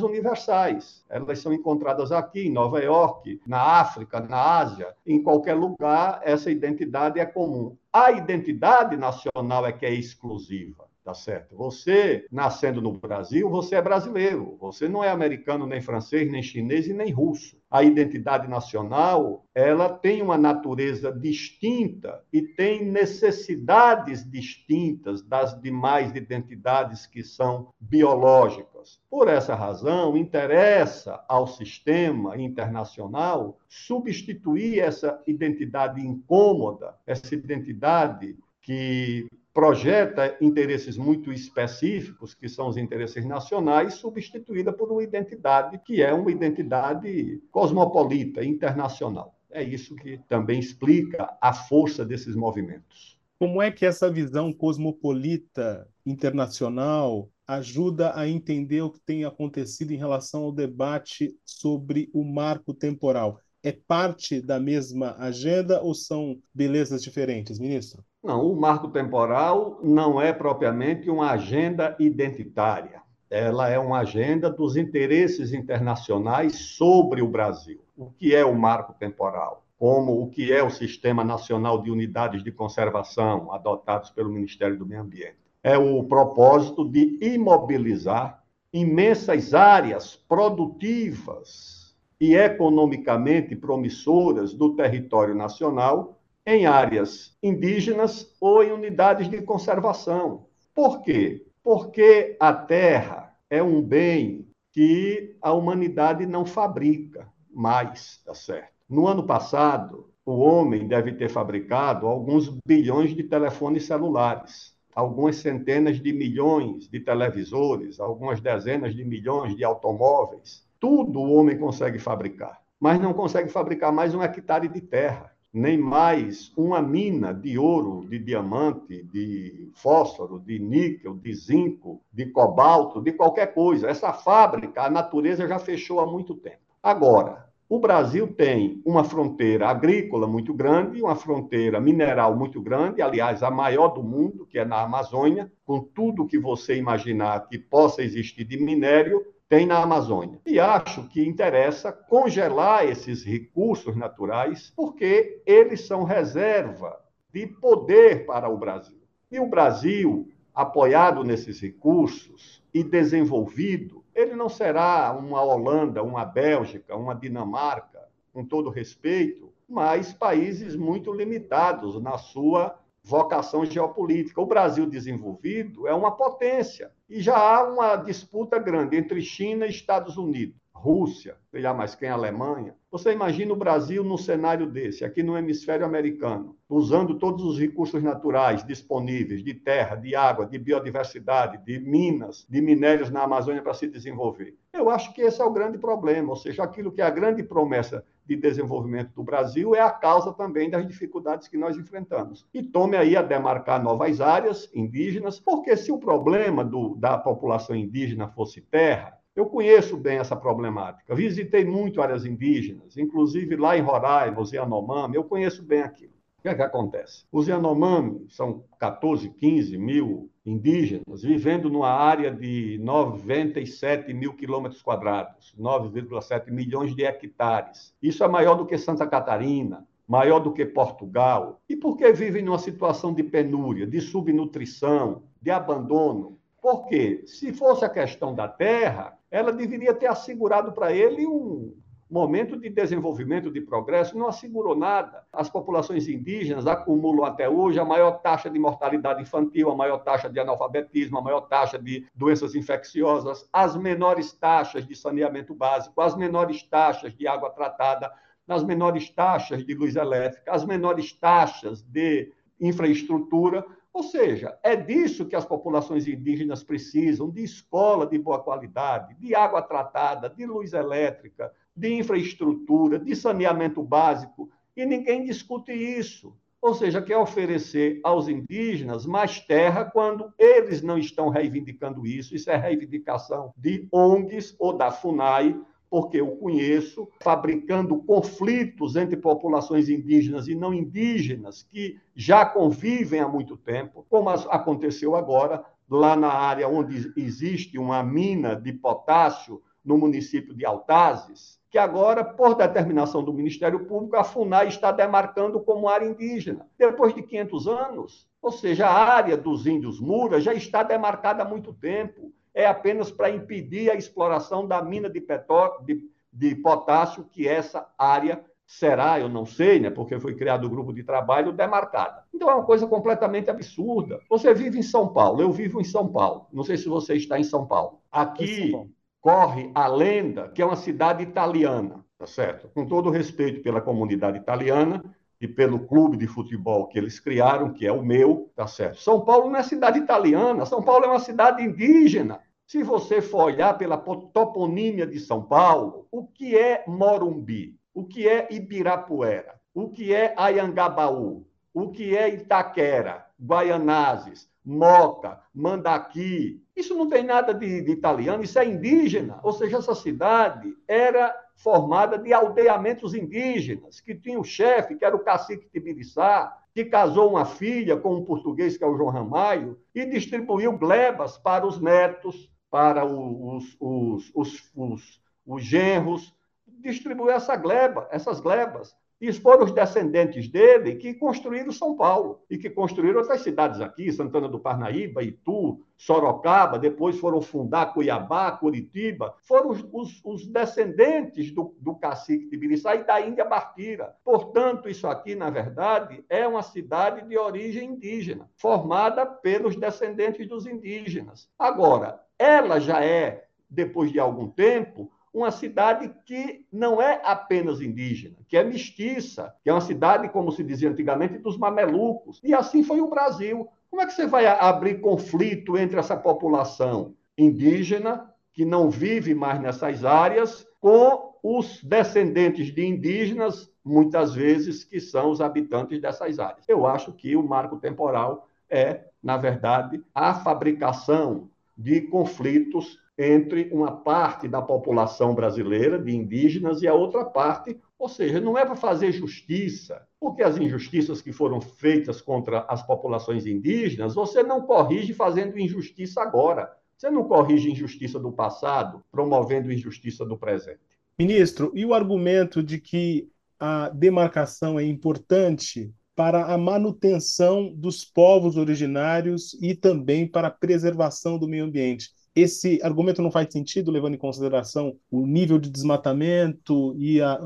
universais. 0.00 1.04
Elas 1.08 1.38
são 1.38 1.52
encontradas 1.52 2.10
aqui 2.10 2.48
em 2.48 2.52
Nova 2.52 2.82
York, 2.82 3.40
na 3.46 3.62
África, 3.80 4.18
na 4.18 4.58
Ásia, 4.58 4.92
em 5.06 5.22
qualquer 5.22 5.54
lugar, 5.54 6.20
essa 6.24 6.50
identidade 6.50 7.20
é 7.20 7.24
comum. 7.24 7.76
A 7.92 8.10
identidade 8.10 8.96
nacional 8.96 9.64
é 9.64 9.72
que 9.72 9.86
é 9.86 9.94
exclusiva. 9.94 10.91
Tá 11.04 11.14
certo? 11.14 11.56
Você, 11.56 12.28
nascendo 12.30 12.80
no 12.80 12.92
Brasil, 12.92 13.50
você 13.50 13.74
é 13.74 13.82
brasileiro. 13.82 14.56
Você 14.60 14.88
não 14.88 15.02
é 15.02 15.10
americano, 15.10 15.66
nem 15.66 15.80
francês, 15.80 16.30
nem 16.30 16.40
chinês 16.40 16.86
e 16.86 16.94
nem 16.94 17.10
russo. 17.10 17.60
A 17.68 17.82
identidade 17.82 18.46
nacional, 18.46 19.44
ela 19.52 19.88
tem 19.88 20.22
uma 20.22 20.38
natureza 20.38 21.10
distinta 21.10 22.22
e 22.32 22.40
tem 22.40 22.84
necessidades 22.84 24.28
distintas 24.30 25.22
das 25.22 25.60
demais 25.60 26.14
identidades 26.14 27.04
que 27.04 27.24
são 27.24 27.70
biológicas. 27.80 29.00
Por 29.10 29.26
essa 29.26 29.56
razão, 29.56 30.16
interessa 30.16 31.24
ao 31.28 31.48
sistema 31.48 32.40
internacional 32.40 33.58
substituir 33.68 34.78
essa 34.78 35.20
identidade 35.26 36.00
incômoda, 36.00 36.94
essa 37.04 37.34
identidade 37.34 38.36
que 38.60 39.26
projeta 39.52 40.36
interesses 40.40 40.96
muito 40.96 41.32
específicos, 41.32 42.34
que 42.34 42.48
são 42.48 42.68
os 42.68 42.76
interesses 42.76 43.24
nacionais, 43.24 43.94
substituída 43.94 44.72
por 44.72 44.90
uma 44.90 45.02
identidade 45.02 45.78
que 45.84 46.02
é 46.02 46.12
uma 46.12 46.30
identidade 46.30 47.42
cosmopolita, 47.50 48.44
internacional. 48.44 49.38
É 49.50 49.62
isso 49.62 49.94
que 49.96 50.18
também 50.28 50.58
explica 50.58 51.36
a 51.40 51.52
força 51.52 52.04
desses 52.04 52.34
movimentos. 52.34 53.18
Como 53.38 53.60
é 53.60 53.70
que 53.70 53.84
essa 53.84 54.10
visão 54.10 54.52
cosmopolita 54.52 55.86
internacional 56.06 57.28
ajuda 57.46 58.16
a 58.16 58.26
entender 58.26 58.80
o 58.82 58.90
que 58.90 59.00
tem 59.00 59.24
acontecido 59.24 59.92
em 59.92 59.98
relação 59.98 60.44
ao 60.44 60.52
debate 60.52 61.36
sobre 61.44 62.08
o 62.14 62.24
marco 62.24 62.72
temporal? 62.72 63.38
É 63.62 63.72
parte 63.72 64.40
da 64.40 64.58
mesma 64.58 65.16
agenda 65.18 65.82
ou 65.82 65.94
são 65.94 66.40
belezas 66.54 67.02
diferentes, 67.02 67.58
ministro? 67.58 68.02
Não, 68.22 68.46
o 68.46 68.54
marco 68.54 68.86
temporal 68.86 69.80
não 69.82 70.20
é 70.20 70.32
propriamente 70.32 71.10
uma 71.10 71.32
agenda 71.32 71.96
identitária. 71.98 73.02
Ela 73.28 73.68
é 73.68 73.78
uma 73.80 73.98
agenda 73.98 74.48
dos 74.48 74.76
interesses 74.76 75.52
internacionais 75.52 76.54
sobre 76.76 77.20
o 77.20 77.26
Brasil. 77.26 77.80
O 77.96 78.12
que 78.12 78.32
é 78.32 78.44
o 78.44 78.54
marco 78.54 78.92
temporal? 78.92 79.64
Como 79.76 80.22
o 80.22 80.30
que 80.30 80.52
é 80.52 80.62
o 80.62 80.70
Sistema 80.70 81.24
Nacional 81.24 81.82
de 81.82 81.90
Unidades 81.90 82.44
de 82.44 82.52
Conservação, 82.52 83.52
adotados 83.52 84.10
pelo 84.10 84.30
Ministério 84.30 84.78
do 84.78 84.86
Meio 84.86 85.00
Ambiente? 85.00 85.38
É 85.60 85.76
o 85.76 86.04
propósito 86.04 86.88
de 86.88 87.18
imobilizar 87.20 88.44
imensas 88.72 89.52
áreas 89.52 90.14
produtivas 90.14 91.96
e 92.20 92.36
economicamente 92.36 93.56
promissoras 93.56 94.54
do 94.54 94.76
território 94.76 95.34
nacional 95.34 96.21
em 96.46 96.66
áreas 96.66 97.36
indígenas 97.42 98.34
ou 98.40 98.62
em 98.62 98.72
unidades 98.72 99.28
de 99.28 99.40
conservação. 99.42 100.46
Por 100.74 101.02
quê? 101.02 101.46
Porque 101.62 102.36
a 102.40 102.52
terra 102.52 103.36
é 103.48 103.62
um 103.62 103.80
bem 103.80 104.48
que 104.72 105.36
a 105.40 105.52
humanidade 105.52 106.26
não 106.26 106.44
fabrica 106.44 107.28
mais, 107.52 108.22
tá 108.24 108.34
certo? 108.34 108.72
No 108.88 109.06
ano 109.06 109.24
passado, 109.24 110.10
o 110.24 110.38
homem 110.38 110.88
deve 110.88 111.12
ter 111.12 111.28
fabricado 111.28 112.06
alguns 112.06 112.48
bilhões 112.66 113.14
de 113.14 113.22
telefones 113.22 113.84
celulares, 113.84 114.74
algumas 114.94 115.36
centenas 115.36 116.00
de 116.00 116.12
milhões 116.12 116.88
de 116.88 117.00
televisores, 117.00 118.00
algumas 118.00 118.40
dezenas 118.40 118.94
de 118.94 119.04
milhões 119.04 119.56
de 119.56 119.64
automóveis. 119.64 120.66
Tudo 120.80 121.20
o 121.20 121.32
homem 121.32 121.58
consegue 121.58 121.98
fabricar, 121.98 122.60
mas 122.80 123.00
não 123.00 123.12
consegue 123.12 123.48
fabricar 123.48 123.92
mais 123.92 124.14
um 124.14 124.22
hectare 124.22 124.68
de 124.68 124.80
terra 124.80 125.31
nem 125.52 125.76
mais 125.76 126.50
uma 126.56 126.80
mina 126.80 127.34
de 127.34 127.58
ouro, 127.58 128.06
de 128.08 128.18
diamante, 128.18 129.02
de 129.02 129.70
fósforo, 129.74 130.40
de 130.40 130.58
níquel, 130.58 131.14
de 131.14 131.34
zinco, 131.34 132.00
de 132.10 132.26
cobalto, 132.26 133.02
de 133.02 133.12
qualquer 133.12 133.52
coisa. 133.52 133.88
Essa 133.88 134.14
fábrica, 134.14 134.82
a 134.82 134.90
natureza 134.90 135.46
já 135.46 135.58
fechou 135.58 136.00
há 136.00 136.06
muito 136.06 136.34
tempo. 136.34 136.62
Agora, 136.82 137.46
o 137.68 137.78
Brasil 137.78 138.26
tem 138.28 138.82
uma 138.84 139.04
fronteira 139.04 139.68
agrícola 139.68 140.26
muito 140.26 140.54
grande, 140.54 141.02
uma 141.02 141.16
fronteira 141.16 141.80
mineral 141.80 142.36
muito 142.36 142.60
grande, 142.60 143.02
aliás, 143.02 143.42
a 143.42 143.50
maior 143.50 143.88
do 143.88 144.02
mundo, 144.02 144.46
que 144.46 144.58
é 144.58 144.64
na 144.64 144.82
Amazônia, 144.82 145.50
com 145.64 145.80
tudo 145.80 146.26
que 146.26 146.38
você 146.38 146.76
imaginar 146.76 147.48
que 147.48 147.58
possa 147.58 148.02
existir 148.02 148.44
de 148.44 148.58
minério, 148.58 149.24
tem 149.52 149.66
na 149.66 149.82
Amazônia. 149.82 150.40
E 150.46 150.58
acho 150.58 151.06
que 151.08 151.28
interessa 151.28 151.92
congelar 151.92 152.86
esses 152.86 153.22
recursos 153.22 153.94
naturais, 153.94 154.72
porque 154.74 155.42
eles 155.44 155.86
são 155.86 156.04
reserva 156.04 156.98
de 157.30 157.46
poder 157.46 158.24
para 158.24 158.48
o 158.48 158.56
Brasil. 158.56 158.98
E 159.30 159.38
o 159.38 159.46
Brasil, 159.46 160.26
apoiado 160.54 161.22
nesses 161.22 161.60
recursos 161.60 162.64
e 162.72 162.82
desenvolvido, 162.82 164.02
ele 164.14 164.34
não 164.34 164.48
será 164.48 165.12
uma 165.12 165.42
Holanda, 165.42 166.02
uma 166.02 166.24
Bélgica, 166.24 166.96
uma 166.96 167.14
Dinamarca, 167.14 168.08
com 168.32 168.46
todo 168.46 168.70
respeito, 168.70 169.52
mas 169.68 170.14
países 170.14 170.74
muito 170.74 171.12
limitados 171.12 172.00
na 172.00 172.16
sua 172.16 172.74
vocação 173.02 173.64
geopolítica. 173.64 174.40
O 174.40 174.46
Brasil 174.46 174.86
desenvolvido 174.86 175.86
é 175.88 175.94
uma 175.94 176.16
potência 176.16 176.92
e 177.08 177.20
já 177.20 177.36
há 177.36 177.64
uma 177.64 177.96
disputa 177.96 178.58
grande 178.58 178.96
entre 178.96 179.20
China 179.20 179.66
e 179.66 179.70
Estados 179.70 180.16
Unidos. 180.16 180.61
Rússia, 180.82 181.36
sei 181.48 181.62
lá 181.62 181.72
mais 181.72 181.94
quem, 181.94 182.08
Alemanha. 182.08 182.74
Você 182.90 183.12
imagina 183.12 183.52
o 183.52 183.56
Brasil 183.56 184.02
num 184.02 184.16
cenário 184.16 184.66
desse, 184.66 185.04
aqui 185.04 185.22
no 185.22 185.38
hemisfério 185.38 185.86
americano, 185.86 186.56
usando 186.68 187.20
todos 187.20 187.44
os 187.44 187.56
recursos 187.56 188.02
naturais 188.02 188.64
disponíveis, 188.66 189.44
de 189.44 189.54
terra, 189.54 189.94
de 189.94 190.16
água, 190.16 190.44
de 190.44 190.58
biodiversidade, 190.58 191.64
de 191.64 191.78
minas, 191.78 192.44
de 192.50 192.60
minérios 192.60 193.10
na 193.10 193.22
Amazônia 193.22 193.62
para 193.62 193.74
se 193.74 193.86
desenvolver. 193.86 194.56
Eu 194.72 194.90
acho 194.90 195.14
que 195.14 195.22
esse 195.22 195.40
é 195.40 195.44
o 195.44 195.52
grande 195.52 195.78
problema, 195.78 196.30
ou 196.30 196.36
seja, 196.36 196.64
aquilo 196.64 196.90
que 196.90 197.00
é 197.00 197.04
a 197.04 197.10
grande 197.10 197.44
promessa 197.44 198.04
de 198.26 198.34
desenvolvimento 198.34 199.12
do 199.14 199.22
Brasil 199.22 199.76
é 199.76 199.80
a 199.80 199.90
causa 199.90 200.32
também 200.32 200.68
das 200.68 200.84
dificuldades 200.84 201.46
que 201.46 201.56
nós 201.56 201.76
enfrentamos. 201.76 202.44
E 202.52 202.60
tome 202.60 202.96
aí 202.96 203.16
a 203.16 203.22
demarcar 203.22 203.80
novas 203.80 204.20
áreas 204.20 204.68
indígenas, 204.74 205.38
porque 205.38 205.76
se 205.76 205.92
o 205.92 205.98
problema 205.98 206.64
do, 206.64 206.96
da 206.96 207.16
população 207.16 207.76
indígena 207.76 208.26
fosse 208.26 208.60
terra, 208.60 209.21
eu 209.34 209.46
conheço 209.46 209.96
bem 209.96 210.18
essa 210.18 210.36
problemática. 210.36 211.14
Visitei 211.14 211.64
muito 211.64 212.02
áreas 212.02 212.24
indígenas, 212.26 212.96
inclusive 212.96 213.56
lá 213.56 213.76
em 213.76 213.82
Roraima, 213.82 214.40
os 214.40 214.52
Yanomami, 214.52 215.16
eu 215.16 215.24
conheço 215.24 215.62
bem 215.62 215.82
aquilo. 215.82 216.12
O 216.38 216.42
que 216.42 216.48
é 216.48 216.54
que 216.54 216.62
acontece? 216.62 217.24
Os 217.30 217.46
Yanomami 217.46 218.26
são 218.28 218.64
14, 218.78 219.30
15 219.30 219.78
mil 219.78 220.28
indígenas 220.44 221.22
vivendo 221.22 221.70
numa 221.70 221.90
área 221.90 222.32
de 222.32 222.78
97 222.82 224.12
mil 224.12 224.34
quilômetros 224.34 224.82
quadrados, 224.82 225.54
9,7 225.56 226.50
milhões 226.50 226.96
de 226.96 227.04
hectares. 227.04 227.94
Isso 228.02 228.24
é 228.24 228.28
maior 228.28 228.56
do 228.56 228.66
que 228.66 228.76
Santa 228.76 229.06
Catarina, 229.06 229.86
maior 230.06 230.40
do 230.40 230.52
que 230.52 230.66
Portugal. 230.66 231.60
E 231.68 231.76
por 231.76 231.96
que 231.96 232.12
vivem 232.12 232.42
numa 232.42 232.58
situação 232.58 233.14
de 233.14 233.22
penúria, 233.22 233.86
de 233.86 234.00
subnutrição, 234.00 235.22
de 235.40 235.50
abandono? 235.50 236.38
Porque 236.60 237.22
se 237.24 237.52
fosse 237.52 237.84
a 237.84 237.88
questão 237.88 238.34
da 238.34 238.48
terra, 238.48 239.16
ela 239.32 239.50
deveria 239.50 239.94
ter 239.94 240.06
assegurado 240.06 240.72
para 240.72 240.92
ele 240.92 241.26
um 241.26 241.74
momento 242.08 242.60
de 242.60 242.68
desenvolvimento, 242.68 243.50
de 243.50 243.62
progresso, 243.62 244.18
não 244.18 244.28
assegurou 244.28 244.76
nada. 244.76 245.24
As 245.32 245.48
populações 245.48 246.06
indígenas 246.06 246.66
acumulam 246.66 247.24
até 247.24 247.48
hoje 247.48 247.80
a 247.80 247.84
maior 247.86 248.20
taxa 248.20 248.50
de 248.50 248.58
mortalidade 248.58 249.22
infantil, 249.22 249.70
a 249.70 249.74
maior 249.74 250.00
taxa 250.00 250.28
de 250.28 250.38
analfabetismo, 250.38 251.16
a 251.16 251.22
maior 251.22 251.40
taxa 251.40 251.78
de 251.78 252.06
doenças 252.14 252.54
infecciosas, 252.54 253.48
as 253.50 253.74
menores 253.74 254.30
taxas 254.34 254.86
de 254.86 254.94
saneamento 254.94 255.54
básico, 255.54 255.98
as 256.02 256.14
menores 256.14 256.62
taxas 256.64 257.14
de 257.16 257.26
água 257.26 257.48
tratada, 257.48 258.12
as 258.46 258.62
menores 258.62 259.08
taxas 259.08 259.64
de 259.64 259.72
luz 259.72 259.96
elétrica, 259.96 260.52
as 260.52 260.66
menores 260.66 261.14
taxas 261.14 261.80
de 261.80 262.30
infraestrutura. 262.60 263.64
Ou 263.92 264.02
seja, 264.02 264.58
é 264.62 264.74
disso 264.74 265.26
que 265.26 265.36
as 265.36 265.44
populações 265.44 266.08
indígenas 266.08 266.64
precisam: 266.64 267.30
de 267.30 267.42
escola 267.42 268.06
de 268.06 268.18
boa 268.18 268.42
qualidade, 268.42 269.14
de 269.16 269.34
água 269.34 269.60
tratada, 269.60 270.30
de 270.30 270.46
luz 270.46 270.72
elétrica, 270.72 271.52
de 271.76 271.92
infraestrutura, 271.94 272.98
de 272.98 273.14
saneamento 273.14 273.82
básico, 273.82 274.50
e 274.74 274.86
ninguém 274.86 275.24
discute 275.24 275.72
isso. 275.72 276.34
Ou 276.62 276.74
seja, 276.74 277.02
quer 277.02 277.16
oferecer 277.16 278.00
aos 278.04 278.28
indígenas 278.28 279.04
mais 279.04 279.40
terra 279.40 279.84
quando 279.84 280.32
eles 280.38 280.80
não 280.80 280.96
estão 280.96 281.28
reivindicando 281.28 282.06
isso. 282.06 282.36
Isso 282.36 282.50
é 282.50 282.56
reivindicação 282.56 283.52
de 283.56 283.88
ONGs 283.92 284.54
ou 284.60 284.72
da 284.72 284.92
FUNAI, 284.92 285.60
porque 285.92 286.22
eu 286.22 286.28
conheço, 286.36 287.06
fabricando 287.20 287.98
conflitos 287.98 288.96
entre 288.96 289.14
populações 289.14 289.90
indígenas 289.90 290.48
e 290.48 290.54
não 290.54 290.72
indígenas 290.72 291.68
que 291.70 292.00
já 292.16 292.46
convivem 292.46 293.20
há 293.20 293.28
muito 293.28 293.58
tempo, 293.58 294.06
como 294.08 294.30
aconteceu 294.30 295.14
agora 295.14 295.62
lá 295.90 296.16
na 296.16 296.32
área 296.32 296.66
onde 296.66 297.12
existe 297.14 297.76
uma 297.76 298.02
mina 298.02 298.56
de 298.56 298.72
potássio 298.72 299.60
no 299.84 299.98
município 299.98 300.54
de 300.54 300.64
Altazes, 300.64 301.60
que 301.68 301.76
agora, 301.76 302.24
por 302.24 302.54
determinação 302.54 303.22
do 303.22 303.34
Ministério 303.34 303.84
Público, 303.84 304.16
a 304.16 304.24
FUNAI 304.24 304.68
está 304.68 304.92
demarcando 304.92 305.60
como 305.60 305.90
área 305.90 306.06
indígena. 306.06 306.66
Depois 306.78 307.14
de 307.14 307.22
500 307.22 307.68
anos, 307.68 308.28
ou 308.40 308.50
seja, 308.50 308.86
a 308.86 309.14
área 309.14 309.36
dos 309.36 309.66
índios 309.66 310.00
Muras 310.00 310.42
já 310.42 310.54
está 310.54 310.82
demarcada 310.82 311.42
há 311.42 311.46
muito 311.46 311.74
tempo. 311.74 312.32
É 312.54 312.66
apenas 312.66 313.10
para 313.10 313.30
impedir 313.30 313.90
a 313.90 313.94
exploração 313.94 314.66
da 314.66 314.82
mina 314.82 315.08
de, 315.08 315.20
petó 315.20 315.78
de, 315.84 316.02
de 316.32 316.54
potássio 316.56 317.24
que 317.24 317.48
essa 317.48 317.86
área 317.96 318.44
será, 318.66 319.20
eu 319.20 319.28
não 319.28 319.44
sei, 319.44 319.78
né, 319.78 319.90
porque 319.90 320.18
foi 320.18 320.34
criado 320.34 320.64
o 320.64 320.66
um 320.66 320.70
grupo 320.70 320.92
de 320.92 321.02
trabalho 321.02 321.52
demarcada. 321.52 322.24
Então 322.32 322.50
é 322.50 322.54
uma 322.54 322.64
coisa 322.64 322.86
completamente 322.86 323.50
absurda. 323.50 324.20
Você 324.30 324.54
vive 324.54 324.78
em 324.78 324.82
São 324.82 325.12
Paulo, 325.12 325.42
eu 325.42 325.52
vivo 325.52 325.80
em 325.80 325.84
São 325.84 326.08
Paulo. 326.08 326.46
Não 326.52 326.64
sei 326.64 326.76
se 326.76 326.88
você 326.88 327.14
está 327.14 327.38
em 327.38 327.44
São 327.44 327.66
Paulo. 327.66 328.00
Aqui 328.10 328.72
corre 329.20 329.70
a 329.74 329.86
lenda 329.86 330.48
que 330.48 330.62
é 330.62 330.64
uma 330.64 330.76
cidade 330.76 331.22
italiana, 331.22 332.04
tá 332.18 332.26
certo? 332.26 332.68
Com 332.74 332.86
todo 332.86 333.10
respeito 333.10 333.62
pela 333.62 333.80
comunidade 333.80 334.38
italiana 334.38 335.02
e 335.42 335.48
pelo 335.48 335.80
clube 335.80 336.16
de 336.16 336.28
futebol 336.28 336.86
que 336.86 336.96
eles 336.96 337.18
criaram, 337.18 337.72
que 337.72 337.84
é 337.84 337.90
o 337.90 338.00
meu, 338.00 338.52
tá 338.54 338.64
certo? 338.68 339.00
São 339.00 339.22
Paulo 339.22 339.50
não 339.50 339.58
é 339.58 339.62
cidade 339.64 339.98
italiana, 339.98 340.64
São 340.64 340.80
Paulo 340.80 341.04
é 341.04 341.08
uma 341.08 341.18
cidade 341.18 341.64
indígena. 341.64 342.38
Se 342.64 342.84
você 342.84 343.20
for 343.20 343.46
olhar 343.46 343.76
pela 343.76 343.98
toponímia 343.98 345.04
de 345.04 345.18
São 345.18 345.42
Paulo, 345.42 346.06
o 346.12 346.24
que 346.24 346.56
é 346.56 346.84
Morumbi? 346.86 347.76
O 347.92 348.04
que 348.04 348.28
é 348.28 348.46
Ibirapuera? 348.52 349.56
O 349.74 349.90
que 349.90 350.14
é 350.14 350.32
Ayangabaú? 350.36 351.44
O 351.74 351.90
que 351.90 352.16
é 352.16 352.32
Itaquera, 352.32 353.26
Guaianazes, 353.42 354.48
Moca, 354.64 355.40
Mandaqui. 355.52 356.62
Isso 356.76 356.94
não 356.94 357.08
tem 357.08 357.24
nada 357.24 357.52
de, 357.52 357.82
de, 357.82 357.90
italiano, 357.90 358.44
isso 358.44 358.60
é 358.60 358.64
indígena. 358.64 359.40
Ou 359.42 359.52
seja, 359.52 359.78
essa 359.78 359.94
cidade 359.94 360.72
era 360.86 361.34
formada 361.54 362.18
de 362.18 362.32
aldeamentos 362.32 363.14
indígenas, 363.14 364.00
que 364.00 364.14
tinha 364.14 364.38
o 364.38 364.44
chefe, 364.44 364.96
que 364.96 365.04
era 365.04 365.14
o 365.14 365.22
cacique 365.22 365.68
Tibiriçá, 365.68 366.58
que 366.74 366.84
casou 366.84 367.30
uma 367.30 367.44
filha 367.44 367.96
com 367.96 368.16
um 368.16 368.24
português, 368.24 368.76
que 368.76 368.84
é 368.84 368.86
o 368.86 368.96
João 368.96 369.10
Ramalho, 369.10 369.78
e 369.94 370.06
distribuiu 370.06 370.76
glebas 370.78 371.36
para 371.36 371.66
os 371.66 371.80
netos, 371.80 372.50
para 372.70 373.04
os, 373.04 373.76
os, 373.78 374.30
os, 374.34 374.72
os, 374.74 375.20
os 375.46 375.62
genros, 375.62 376.34
distribuiu 376.66 377.30
essa 377.30 377.54
gleba, 377.56 378.08
essas 378.10 378.40
glebas 378.40 378.96
e 379.22 379.32
foram 379.32 379.64
os 379.64 379.70
descendentes 379.70 380.48
dele 380.48 380.96
que 380.96 381.14
construíram 381.14 381.70
São 381.70 381.96
Paulo 381.96 382.42
e 382.50 382.58
que 382.58 382.68
construíram 382.68 383.20
outras 383.20 383.40
cidades 383.40 383.80
aqui, 383.80 384.10
Santana 384.10 384.48
do 384.48 384.58
Parnaíba, 384.58 385.22
Itu, 385.22 385.80
Sorocaba, 385.96 386.76
depois 386.76 387.16
foram 387.20 387.40
fundar 387.40 387.94
Cuiabá, 387.94 388.50
Curitiba. 388.50 389.36
Foram 389.42 389.70
os, 389.70 389.86
os, 389.92 390.20
os 390.24 390.44
descendentes 390.48 391.52
do, 391.52 391.72
do 391.78 391.94
cacique 391.94 392.50
de 392.50 392.56
Biriçá 392.56 392.96
e 392.96 393.04
da 393.04 393.20
Índia 393.20 393.44
Bartira. 393.44 394.16
Portanto, 394.24 394.88
isso 394.88 395.06
aqui, 395.06 395.36
na 395.36 395.50
verdade, 395.50 396.24
é 396.28 396.44
uma 396.44 396.62
cidade 396.62 397.24
de 397.28 397.38
origem 397.38 397.90
indígena, 397.90 398.50
formada 398.56 399.24
pelos 399.24 399.76
descendentes 399.76 400.48
dos 400.48 400.66
indígenas. 400.66 401.48
Agora, 401.56 402.20
ela 402.36 402.80
já 402.80 403.04
é, 403.04 403.44
depois 403.70 404.10
de 404.10 404.18
algum 404.18 404.48
tempo, 404.48 405.12
uma 405.32 405.50
cidade 405.50 406.12
que 406.26 406.66
não 406.70 407.00
é 407.00 407.20
apenas 407.24 407.80
indígena, 407.80 408.36
que 408.46 408.56
é 408.56 408.62
mestiça, 408.62 409.54
que 409.62 409.70
é 409.70 409.72
uma 409.72 409.80
cidade, 409.80 410.28
como 410.28 410.52
se 410.52 410.62
dizia 410.62 410.90
antigamente, 410.90 411.38
dos 411.38 411.56
mamelucos. 411.56 412.40
E 412.44 412.52
assim 412.52 412.82
foi 412.82 413.00
o 413.00 413.08
Brasil. 413.08 413.68
Como 413.90 414.02
é 414.02 414.06
que 414.06 414.12
você 414.12 414.26
vai 414.26 414.46
abrir 414.46 415.00
conflito 415.00 415.76
entre 415.78 415.98
essa 415.98 416.16
população 416.16 417.14
indígena, 417.36 418.30
que 418.52 418.64
não 418.64 418.90
vive 418.90 419.34
mais 419.34 419.60
nessas 419.60 420.04
áreas, 420.04 420.66
com 420.80 421.32
os 421.42 421.82
descendentes 421.82 422.72
de 422.74 422.84
indígenas, 422.86 423.70
muitas 423.82 424.34
vezes, 424.34 424.84
que 424.84 425.00
são 425.00 425.30
os 425.30 425.40
habitantes 425.40 426.00
dessas 426.00 426.38
áreas? 426.38 426.68
Eu 426.68 426.86
acho 426.86 427.12
que 427.12 427.34
o 427.34 427.42
marco 427.42 427.78
temporal 427.78 428.46
é, 428.68 429.04
na 429.22 429.36
verdade, 429.36 430.02
a 430.14 430.34
fabricação 430.34 431.50
de 431.76 432.00
conflitos 432.00 432.98
entre 433.22 433.68
uma 433.72 433.92
parte 433.92 434.48
da 434.48 434.60
população 434.60 435.34
brasileira, 435.34 435.98
de 435.98 436.14
indígenas, 436.14 436.82
e 436.82 436.88
a 436.88 436.94
outra 436.94 437.24
parte, 437.24 437.78
ou 437.98 438.08
seja, 438.08 438.40
não 438.40 438.58
é 438.58 438.64
para 438.64 438.74
fazer 438.74 439.12
justiça, 439.12 440.06
porque 440.18 440.42
as 440.42 440.56
injustiças 440.56 441.22
que 441.22 441.32
foram 441.32 441.60
feitas 441.60 442.20
contra 442.20 442.66
as 442.68 442.84
populações 442.84 443.46
indígenas, 443.46 444.14
você 444.14 444.42
não 444.42 444.62
corrige 444.62 445.14
fazendo 445.14 445.58
injustiça 445.58 446.20
agora. 446.20 446.70
Você 446.96 447.10
não 447.10 447.24
corrige 447.24 447.70
injustiça 447.70 448.18
do 448.18 448.32
passado, 448.32 449.02
promovendo 449.10 449.72
injustiça 449.72 450.24
do 450.24 450.36
presente. 450.36 450.80
Ministro, 451.18 451.70
e 451.74 451.84
o 451.84 451.94
argumento 451.94 452.62
de 452.62 452.78
que 452.78 453.28
a 453.58 453.88
demarcação 453.88 454.78
é 454.78 454.84
importante 454.84 455.92
para 456.14 456.52
a 456.52 456.58
manutenção 456.58 457.72
dos 457.72 458.04
povos 458.04 458.56
originários 458.56 459.54
e 459.60 459.74
também 459.74 460.26
para 460.26 460.48
a 460.48 460.50
preservação 460.50 461.38
do 461.38 461.48
meio 461.48 461.64
ambiente 461.64 462.10
esse 462.34 462.80
argumento 462.82 463.22
não 463.22 463.30
faz 463.30 463.48
sentido, 463.50 463.90
levando 463.90 464.14
em 464.14 464.18
consideração 464.18 464.96
o 465.10 465.26
nível 465.26 465.58
de 465.58 465.70
desmatamento 465.70 466.94
e 466.98 467.20
a, 467.20 467.38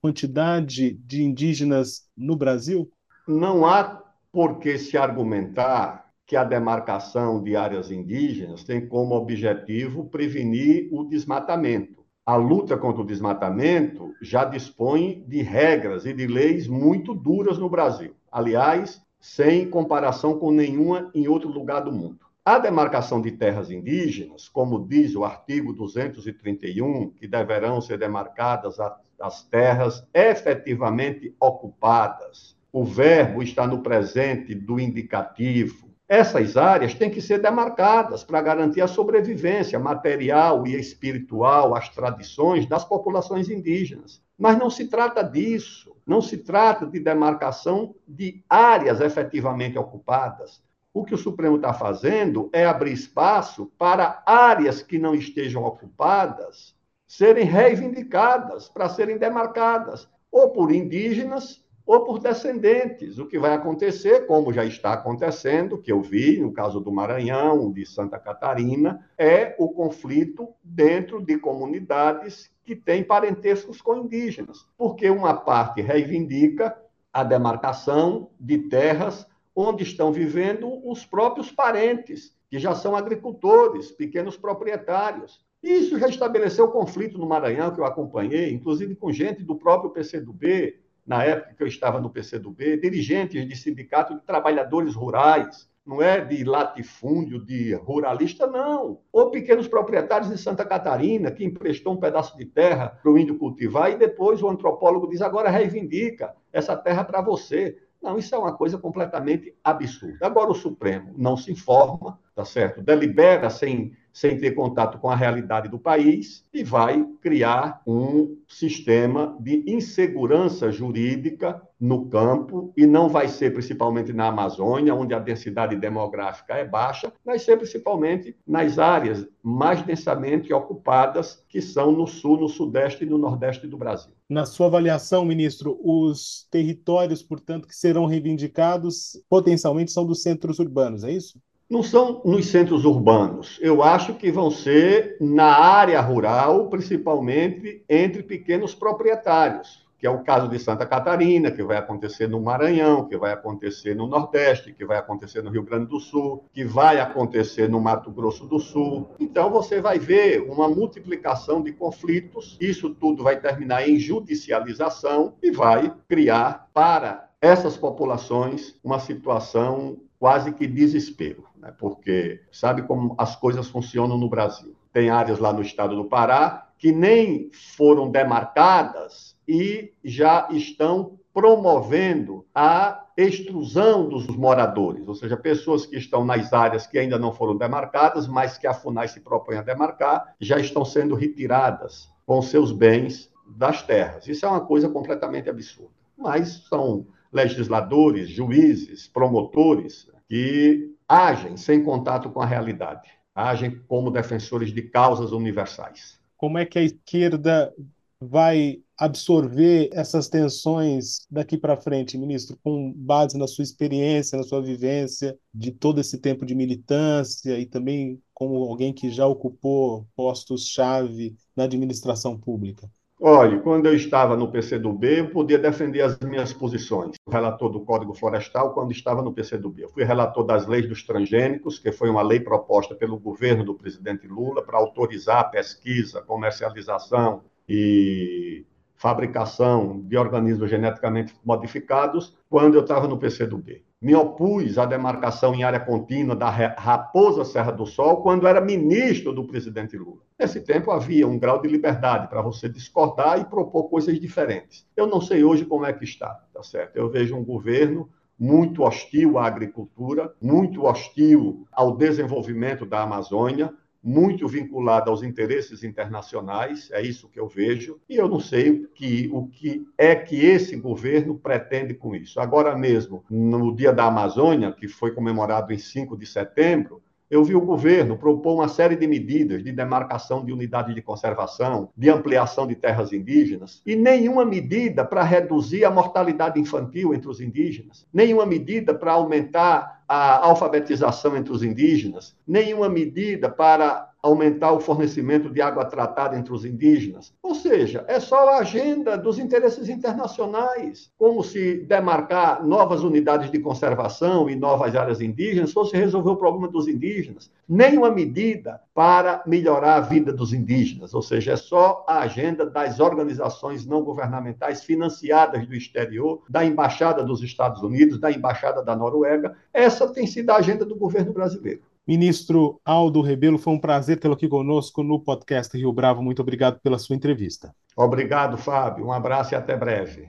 quantidade 0.00 0.94
de 1.04 1.22
indígenas 1.22 2.08
no 2.16 2.36
Brasil? 2.36 2.90
Não 3.28 3.66
há 3.66 4.02
por 4.32 4.58
que 4.58 4.78
se 4.78 4.96
argumentar 4.96 6.10
que 6.26 6.36
a 6.36 6.44
demarcação 6.44 7.42
de 7.42 7.56
áreas 7.56 7.90
indígenas 7.90 8.62
tem 8.62 8.86
como 8.86 9.14
objetivo 9.14 10.08
prevenir 10.08 10.88
o 10.92 11.04
desmatamento. 11.04 12.04
A 12.24 12.36
luta 12.36 12.76
contra 12.76 13.02
o 13.02 13.06
desmatamento 13.06 14.14
já 14.22 14.44
dispõe 14.44 15.24
de 15.26 15.42
regras 15.42 16.06
e 16.06 16.12
de 16.12 16.28
leis 16.28 16.68
muito 16.68 17.12
duras 17.12 17.58
no 17.58 17.68
Brasil. 17.68 18.14
Aliás, 18.30 19.02
sem 19.20 19.68
comparação 19.68 20.38
com 20.38 20.52
nenhuma 20.52 21.10
em 21.14 21.26
outro 21.26 21.50
lugar 21.50 21.80
do 21.80 21.92
mundo. 21.92 22.29
A 22.42 22.58
demarcação 22.58 23.20
de 23.20 23.32
terras 23.32 23.70
indígenas, 23.70 24.48
como 24.48 24.88
diz 24.88 25.14
o 25.14 25.24
artigo 25.24 25.74
231, 25.74 27.10
que 27.10 27.28
deverão 27.28 27.82
ser 27.82 27.98
demarcadas 27.98 28.78
as 29.20 29.42
terras 29.42 30.06
efetivamente 30.14 31.34
ocupadas. 31.38 32.56
O 32.72 32.82
verbo 32.82 33.42
está 33.42 33.66
no 33.66 33.82
presente 33.82 34.54
do 34.54 34.80
indicativo. 34.80 35.90
Essas 36.08 36.56
áreas 36.56 36.94
têm 36.94 37.10
que 37.10 37.20
ser 37.20 37.42
demarcadas 37.42 38.24
para 38.24 38.40
garantir 38.40 38.80
a 38.80 38.88
sobrevivência 38.88 39.78
material 39.78 40.66
e 40.66 40.74
espiritual, 40.74 41.74
as 41.74 41.90
tradições 41.90 42.64
das 42.64 42.86
populações 42.86 43.50
indígenas. 43.50 44.22
Mas 44.38 44.58
não 44.58 44.70
se 44.70 44.88
trata 44.88 45.22
disso. 45.22 45.94
Não 46.06 46.22
se 46.22 46.38
trata 46.38 46.86
de 46.86 46.98
demarcação 46.98 47.94
de 48.08 48.42
áreas 48.48 48.98
efetivamente 49.02 49.78
ocupadas. 49.78 50.62
O 50.92 51.04
que 51.04 51.14
o 51.14 51.18
Supremo 51.18 51.56
está 51.56 51.72
fazendo 51.72 52.50
é 52.52 52.66
abrir 52.66 52.92
espaço 52.92 53.66
para 53.78 54.22
áreas 54.26 54.82
que 54.82 54.98
não 54.98 55.14
estejam 55.14 55.62
ocupadas 55.64 56.74
serem 57.06 57.44
reivindicadas, 57.44 58.68
para 58.68 58.88
serem 58.88 59.18
demarcadas, 59.18 60.08
ou 60.30 60.50
por 60.50 60.72
indígenas 60.72 61.64
ou 61.84 62.04
por 62.04 62.20
descendentes. 62.20 63.18
O 63.18 63.26
que 63.26 63.38
vai 63.38 63.52
acontecer, 63.52 64.26
como 64.26 64.52
já 64.52 64.64
está 64.64 64.92
acontecendo, 64.92 65.76
que 65.76 65.90
eu 65.90 66.00
vi 66.00 66.40
no 66.40 66.52
caso 66.52 66.78
do 66.78 66.92
Maranhão, 66.92 67.72
de 67.72 67.84
Santa 67.84 68.16
Catarina, 68.18 69.04
é 69.18 69.56
o 69.58 69.68
conflito 69.70 70.48
dentro 70.62 71.20
de 71.20 71.36
comunidades 71.36 72.48
que 72.64 72.76
têm 72.76 73.02
parentescos 73.02 73.82
com 73.82 73.96
indígenas, 73.96 74.64
porque 74.78 75.10
uma 75.10 75.34
parte 75.34 75.80
reivindica 75.80 76.76
a 77.12 77.24
demarcação 77.24 78.30
de 78.38 78.58
terras 78.58 79.26
onde 79.60 79.82
estão 79.82 80.12
vivendo 80.12 80.80
os 80.88 81.04
próprios 81.04 81.52
parentes, 81.52 82.34
que 82.48 82.58
já 82.58 82.74
são 82.74 82.96
agricultores, 82.96 83.90
pequenos 83.90 84.36
proprietários. 84.36 85.44
Isso 85.62 85.98
já 85.98 86.08
estabeleceu 86.08 86.68
conflito 86.68 87.18
no 87.18 87.26
Maranhão, 87.26 87.72
que 87.72 87.80
eu 87.80 87.84
acompanhei, 87.84 88.50
inclusive 88.50 88.96
com 88.96 89.12
gente 89.12 89.44
do 89.44 89.56
próprio 89.56 89.90
PCdoB, 89.90 90.80
na 91.06 91.24
época 91.24 91.54
que 91.54 91.62
eu 91.62 91.66
estava 91.66 92.00
no 92.00 92.10
PCdoB, 92.10 92.78
dirigentes 92.78 93.46
de 93.46 93.56
sindicato 93.56 94.14
de 94.14 94.22
trabalhadores 94.22 94.94
rurais, 94.94 95.68
não 95.84 96.00
é 96.00 96.24
de 96.24 96.44
latifúndio, 96.44 97.44
de 97.44 97.74
ruralista, 97.74 98.46
não. 98.46 99.00
Ou 99.12 99.30
pequenos 99.30 99.66
proprietários 99.66 100.30
de 100.30 100.38
Santa 100.38 100.64
Catarina, 100.64 101.30
que 101.30 101.44
emprestou 101.44 101.94
um 101.94 102.00
pedaço 102.00 102.36
de 102.36 102.44
terra 102.44 102.88
para 103.02 103.10
o 103.10 103.18
índio 103.18 103.38
cultivar, 103.38 103.90
e 103.90 103.96
depois 103.96 104.42
o 104.42 104.48
antropólogo 104.48 105.08
diz: 105.08 105.20
agora 105.20 105.50
reivindica 105.50 106.34
essa 106.52 106.76
terra 106.76 107.02
para 107.02 107.20
você. 107.20 107.76
Não, 108.02 108.16
isso 108.16 108.34
é 108.34 108.38
uma 108.38 108.56
coisa 108.56 108.78
completamente 108.78 109.54
absurda. 109.62 110.26
Agora 110.26 110.50
o 110.50 110.54
Supremo 110.54 111.12
não 111.16 111.36
se 111.36 111.52
informa, 111.52 112.18
tá 112.34 112.44
certo? 112.44 112.82
Delibera 112.82 113.50
sem 113.50 113.94
sem 114.12 114.38
ter 114.38 114.52
contato 114.52 114.98
com 114.98 115.08
a 115.08 115.16
realidade 115.16 115.68
do 115.68 115.78
país 115.78 116.44
e 116.52 116.64
vai 116.64 117.04
criar 117.20 117.80
um 117.86 118.36
sistema 118.48 119.36
de 119.40 119.62
insegurança 119.70 120.70
jurídica 120.72 121.62
no 121.80 122.06
campo 122.06 122.72
e 122.76 122.86
não 122.86 123.08
vai 123.08 123.26
ser 123.26 123.52
principalmente 123.52 124.12
na 124.12 124.26
Amazônia, 124.26 124.94
onde 124.94 125.14
a 125.14 125.18
densidade 125.18 125.74
demográfica 125.76 126.54
é 126.54 126.64
baixa, 126.64 127.12
vai 127.24 127.38
ser 127.38 127.56
principalmente 127.56 128.36
nas 128.46 128.78
áreas 128.78 129.26
mais 129.42 129.82
densamente 129.82 130.52
ocupadas, 130.52 131.42
que 131.48 131.62
são 131.62 131.90
no 131.90 132.06
sul, 132.06 132.38
no 132.38 132.48
sudeste 132.48 133.04
e 133.04 133.08
no 133.08 133.16
nordeste 133.16 133.66
do 133.66 133.78
Brasil. 133.78 134.12
Na 134.28 134.44
sua 134.44 134.66
avaliação, 134.66 135.24
ministro, 135.24 135.80
os 135.82 136.46
territórios, 136.50 137.22
portanto, 137.22 137.66
que 137.66 137.74
serão 137.74 138.04
reivindicados 138.04 139.20
potencialmente 139.28 139.90
são 139.90 140.04
dos 140.04 140.22
centros 140.22 140.58
urbanos, 140.58 141.02
é 141.02 141.10
isso? 141.10 141.40
não 141.70 141.84
são 141.84 142.20
nos 142.24 142.46
centros 142.46 142.84
urbanos. 142.84 143.56
Eu 143.60 143.80
acho 143.80 144.14
que 144.14 144.32
vão 144.32 144.50
ser 144.50 145.16
na 145.20 145.56
área 145.56 146.00
rural, 146.00 146.68
principalmente 146.68 147.84
entre 147.88 148.24
pequenos 148.24 148.74
proprietários, 148.74 149.86
que 150.00 150.06
é 150.06 150.10
o 150.10 150.24
caso 150.24 150.48
de 150.48 150.58
Santa 150.58 150.86
Catarina, 150.86 151.50
que 151.50 151.62
vai 151.62 151.76
acontecer 151.76 152.26
no 152.26 152.40
Maranhão, 152.40 153.06
que 153.06 153.18
vai 153.18 153.32
acontecer 153.32 153.94
no 153.94 154.06
Nordeste, 154.06 154.72
que 154.72 154.84
vai 154.84 154.96
acontecer 154.96 155.42
no 155.42 155.50
Rio 155.50 155.62
Grande 155.62 155.90
do 155.90 156.00
Sul, 156.00 156.42
que 156.54 156.64
vai 156.64 156.98
acontecer 156.98 157.68
no 157.68 157.78
Mato 157.78 158.10
Grosso 158.10 158.46
do 158.46 158.58
Sul. 158.58 159.10
Então 159.20 159.50
você 159.50 159.78
vai 159.78 159.98
ver 159.98 160.40
uma 160.40 160.68
multiplicação 160.70 161.62
de 161.62 161.72
conflitos, 161.72 162.56
isso 162.58 162.88
tudo 162.94 163.22
vai 163.22 163.38
terminar 163.38 163.86
em 163.86 163.98
judicialização 163.98 165.34
e 165.42 165.50
vai 165.50 165.92
criar 166.08 166.70
para 166.72 167.28
essas 167.38 167.76
populações 167.76 168.74
uma 168.82 168.98
situação 168.98 169.98
quase 170.18 170.52
que 170.52 170.66
desespero, 170.66 171.44
né? 171.56 171.74
porque 171.78 172.40
sabe 172.50 172.82
como 172.82 173.14
as 173.18 173.36
coisas 173.36 173.68
funcionam 173.68 174.16
no 174.16 174.30
Brasil. 174.30 174.74
Tem 174.92 175.10
áreas 175.10 175.38
lá 175.38 175.52
no 175.52 175.60
estado 175.60 175.94
do 175.94 176.06
Pará 176.06 176.68
que 176.80 176.90
nem 176.90 177.50
foram 177.52 178.10
demarcadas 178.10 179.36
e 179.50 179.92
já 180.04 180.48
estão 180.52 181.18
promovendo 181.34 182.46
a 182.54 183.04
extrusão 183.16 184.08
dos 184.08 184.26
moradores, 184.28 185.06
ou 185.06 185.14
seja, 185.14 185.36
pessoas 185.36 185.84
que 185.84 185.96
estão 185.96 186.24
nas 186.24 186.52
áreas 186.52 186.86
que 186.86 186.98
ainda 186.98 187.18
não 187.18 187.32
foram 187.32 187.56
demarcadas, 187.56 188.28
mas 188.28 188.56
que 188.56 188.66
a 188.66 188.72
FUNAI 188.72 189.08
se 189.08 189.20
propõe 189.20 189.56
a 189.56 189.62
demarcar, 189.62 190.34
já 190.40 190.58
estão 190.58 190.84
sendo 190.84 191.14
retiradas 191.14 192.08
com 192.24 192.40
seus 192.40 192.72
bens 192.72 193.30
das 193.56 193.82
terras. 193.82 194.28
Isso 194.28 194.46
é 194.46 194.48
uma 194.48 194.60
coisa 194.60 194.88
completamente 194.88 195.50
absurda. 195.50 195.90
Mas 196.16 196.64
são 196.68 197.06
legisladores, 197.32 198.28
juízes, 198.28 199.08
promotores 199.08 200.08
que 200.28 200.94
agem 201.08 201.56
sem 201.56 201.82
contato 201.82 202.30
com 202.30 202.40
a 202.40 202.46
realidade, 202.46 203.10
agem 203.34 203.80
como 203.88 204.10
defensores 204.10 204.72
de 204.72 204.82
causas 204.82 205.32
universais. 205.32 206.20
Como 206.36 206.56
é 206.56 206.64
que 206.64 206.78
a 206.78 206.82
esquerda 206.82 207.74
vai 208.20 208.80
absorver 209.00 209.88
essas 209.94 210.28
tensões 210.28 211.26
daqui 211.30 211.56
para 211.56 211.74
frente, 211.74 212.18
ministro, 212.18 212.58
com 212.62 212.92
base 212.94 213.38
na 213.38 213.46
sua 213.46 213.64
experiência, 213.64 214.36
na 214.36 214.44
sua 214.44 214.60
vivência 214.60 215.38
de 215.54 215.72
todo 215.72 216.02
esse 216.02 216.18
tempo 216.18 216.44
de 216.44 216.54
militância 216.54 217.58
e 217.58 217.64
também 217.64 218.20
como 218.34 218.56
alguém 218.56 218.92
que 218.92 219.10
já 219.10 219.26
ocupou 219.26 220.06
postos-chave 220.14 221.34
na 221.56 221.64
administração 221.64 222.38
pública? 222.38 222.90
Olha, 223.22 223.58
quando 223.60 223.86
eu 223.86 223.94
estava 223.94 224.36
no 224.36 224.50
PCdoB, 224.50 225.18
eu 225.18 225.30
podia 225.30 225.58
defender 225.58 226.02
as 226.02 226.18
minhas 226.20 226.52
posições. 226.52 227.16
O 227.26 227.30
relator 227.30 227.70
do 227.70 227.80
Código 227.80 228.14
Florestal, 228.14 228.74
quando 228.74 228.92
estava 228.92 229.22
no 229.22 229.32
PCdoB. 229.32 229.82
Eu 229.82 229.90
fui 229.90 230.04
relator 230.04 230.44
das 230.44 230.66
leis 230.66 230.86
dos 230.86 231.02
transgênicos, 231.04 231.78
que 231.78 231.92
foi 231.92 232.10
uma 232.10 232.22
lei 232.22 232.40
proposta 232.40 232.94
pelo 232.94 233.18
governo 233.18 233.64
do 233.64 233.74
presidente 233.74 234.26
Lula 234.26 234.62
para 234.62 234.78
autorizar 234.78 235.40
a 235.40 235.44
pesquisa, 235.44 236.22
comercialização 236.22 237.42
e 237.68 238.64
fabricação 239.00 240.00
de 240.02 240.16
organismos 240.16 240.68
geneticamente 240.68 241.34
modificados, 241.44 242.36
quando 242.48 242.74
eu 242.74 242.82
estava 242.82 243.08
no 243.08 243.18
PCdoB 243.18 243.82
me 244.00 244.14
opus 244.14 244.78
à 244.78 244.86
demarcação 244.86 245.54
em 245.54 245.62
área 245.62 245.78
contínua 245.78 246.34
da 246.34 246.48
Raposa 246.48 247.44
Serra 247.44 247.70
do 247.70 247.84
Sol 247.84 248.22
quando 248.22 248.46
era 248.46 248.60
ministro 248.60 249.30
do 249.32 249.44
presidente 249.44 249.96
Lula. 249.96 250.22
Nesse 250.38 250.60
tempo 250.62 250.90
havia 250.90 251.28
um 251.28 251.38
grau 251.38 251.60
de 251.60 251.68
liberdade 251.68 252.26
para 252.28 252.40
você 252.40 252.66
discordar 252.66 253.38
e 253.38 253.44
propor 253.44 253.90
coisas 253.90 254.18
diferentes. 254.18 254.86
Eu 254.96 255.06
não 255.06 255.20
sei 255.20 255.44
hoje 255.44 255.66
como 255.66 255.84
é 255.84 255.92
que 255.92 256.04
está, 256.04 256.30
tá 256.52 256.62
certo? 256.62 256.96
Eu 256.96 257.10
vejo 257.10 257.36
um 257.36 257.44
governo 257.44 258.08
muito 258.38 258.84
hostil 258.84 259.36
à 259.36 259.46
agricultura, 259.46 260.32
muito 260.40 260.84
hostil 260.84 261.66
ao 261.70 261.94
desenvolvimento 261.94 262.86
da 262.86 263.02
Amazônia, 263.02 263.70
muito 264.02 264.48
vinculada 264.48 265.10
aos 265.10 265.22
interesses 265.22 265.84
internacionais, 265.84 266.90
é 266.92 267.02
isso 267.02 267.28
que 267.28 267.38
eu 267.38 267.46
vejo, 267.46 268.00
e 268.08 268.16
eu 268.16 268.28
não 268.28 268.40
sei 268.40 268.86
que, 268.94 269.28
o 269.32 269.46
que 269.46 269.86
é 269.98 270.14
que 270.14 270.44
esse 270.44 270.76
governo 270.76 271.38
pretende 271.38 271.94
com 271.94 272.14
isso. 272.14 272.40
Agora 272.40 272.76
mesmo, 272.76 273.24
no 273.30 273.74
Dia 273.74 273.92
da 273.92 274.04
Amazônia, 274.04 274.72
que 274.72 274.88
foi 274.88 275.12
comemorado 275.12 275.72
em 275.72 275.78
5 275.78 276.16
de 276.16 276.26
setembro, 276.26 277.02
eu 277.30 277.44
vi 277.44 277.54
o 277.54 277.60
governo 277.60 278.18
propor 278.18 278.54
uma 278.54 278.68
série 278.68 278.96
de 278.96 279.06
medidas 279.06 279.62
de 279.62 279.70
demarcação 279.70 280.44
de 280.44 280.52
unidade 280.52 280.92
de 280.92 281.00
conservação, 281.00 281.90
de 281.96 282.10
ampliação 282.10 282.66
de 282.66 282.74
terras 282.74 283.12
indígenas, 283.12 283.80
e 283.86 283.94
nenhuma 283.94 284.44
medida 284.44 285.04
para 285.04 285.22
reduzir 285.22 285.84
a 285.84 285.90
mortalidade 285.90 286.58
infantil 286.58 287.14
entre 287.14 287.28
os 287.28 287.40
indígenas, 287.40 288.04
nenhuma 288.12 288.44
medida 288.44 288.92
para 288.92 289.12
aumentar 289.12 289.99
a 290.12 290.44
alfabetização 290.44 291.36
entre 291.36 291.52
os 291.52 291.62
indígenas, 291.62 292.36
nenhuma 292.44 292.88
medida 292.88 293.48
para 293.48 294.09
aumentar 294.22 294.72
o 294.72 294.80
fornecimento 294.80 295.48
de 295.48 295.60
água 295.62 295.84
tratada 295.84 296.36
entre 296.36 296.52
os 296.52 296.64
indígenas. 296.64 297.32
Ou 297.42 297.54
seja, 297.54 298.04
é 298.06 298.20
só 298.20 298.50
a 298.50 298.58
agenda 298.58 299.16
dos 299.16 299.38
interesses 299.38 299.88
internacionais, 299.88 301.10
como 301.16 301.42
se 301.42 301.78
demarcar 301.78 302.64
novas 302.66 303.02
unidades 303.02 303.50
de 303.50 303.58
conservação 303.58 304.48
e 304.48 304.56
novas 304.56 304.94
áreas 304.94 305.20
indígenas 305.20 305.72
fosse 305.72 305.96
resolver 305.96 306.30
o 306.30 306.36
problema 306.36 306.68
dos 306.68 306.86
indígenas. 306.86 307.50
Nenhuma 307.68 308.10
medida 308.10 308.80
para 308.94 309.42
melhorar 309.46 309.96
a 309.96 310.00
vida 310.00 310.32
dos 310.32 310.52
indígenas, 310.52 311.14
ou 311.14 311.22
seja, 311.22 311.52
é 311.52 311.56
só 311.56 312.04
a 312.06 312.20
agenda 312.20 312.66
das 312.66 313.00
organizações 313.00 313.86
não 313.86 314.02
governamentais 314.02 314.84
financiadas 314.84 315.66
do 315.66 315.74
exterior, 315.74 316.42
da 316.48 316.64
embaixada 316.64 317.22
dos 317.22 317.42
Estados 317.42 317.82
Unidos, 317.82 318.18
da 318.18 318.30
embaixada 318.30 318.82
da 318.82 318.94
Noruega. 318.94 319.56
Essa 319.72 320.08
tem 320.08 320.26
sido 320.26 320.50
a 320.50 320.56
agenda 320.56 320.84
do 320.84 320.96
governo 320.96 321.32
brasileiro. 321.32 321.82
Ministro 322.10 322.80
Aldo 322.84 323.20
Rebelo, 323.20 323.56
foi 323.56 323.72
um 323.72 323.78
prazer 323.78 324.18
tê-lo 324.18 324.34
aqui 324.34 324.48
conosco 324.48 325.00
no 325.00 325.20
podcast 325.20 325.78
Rio 325.78 325.92
Bravo. 325.92 326.20
Muito 326.20 326.42
obrigado 326.42 326.80
pela 326.80 326.98
sua 326.98 327.14
entrevista. 327.14 327.72
Obrigado, 327.96 328.58
Fábio. 328.58 329.06
Um 329.06 329.12
abraço 329.12 329.54
e 329.54 329.56
até 329.56 329.76
breve. 329.76 330.28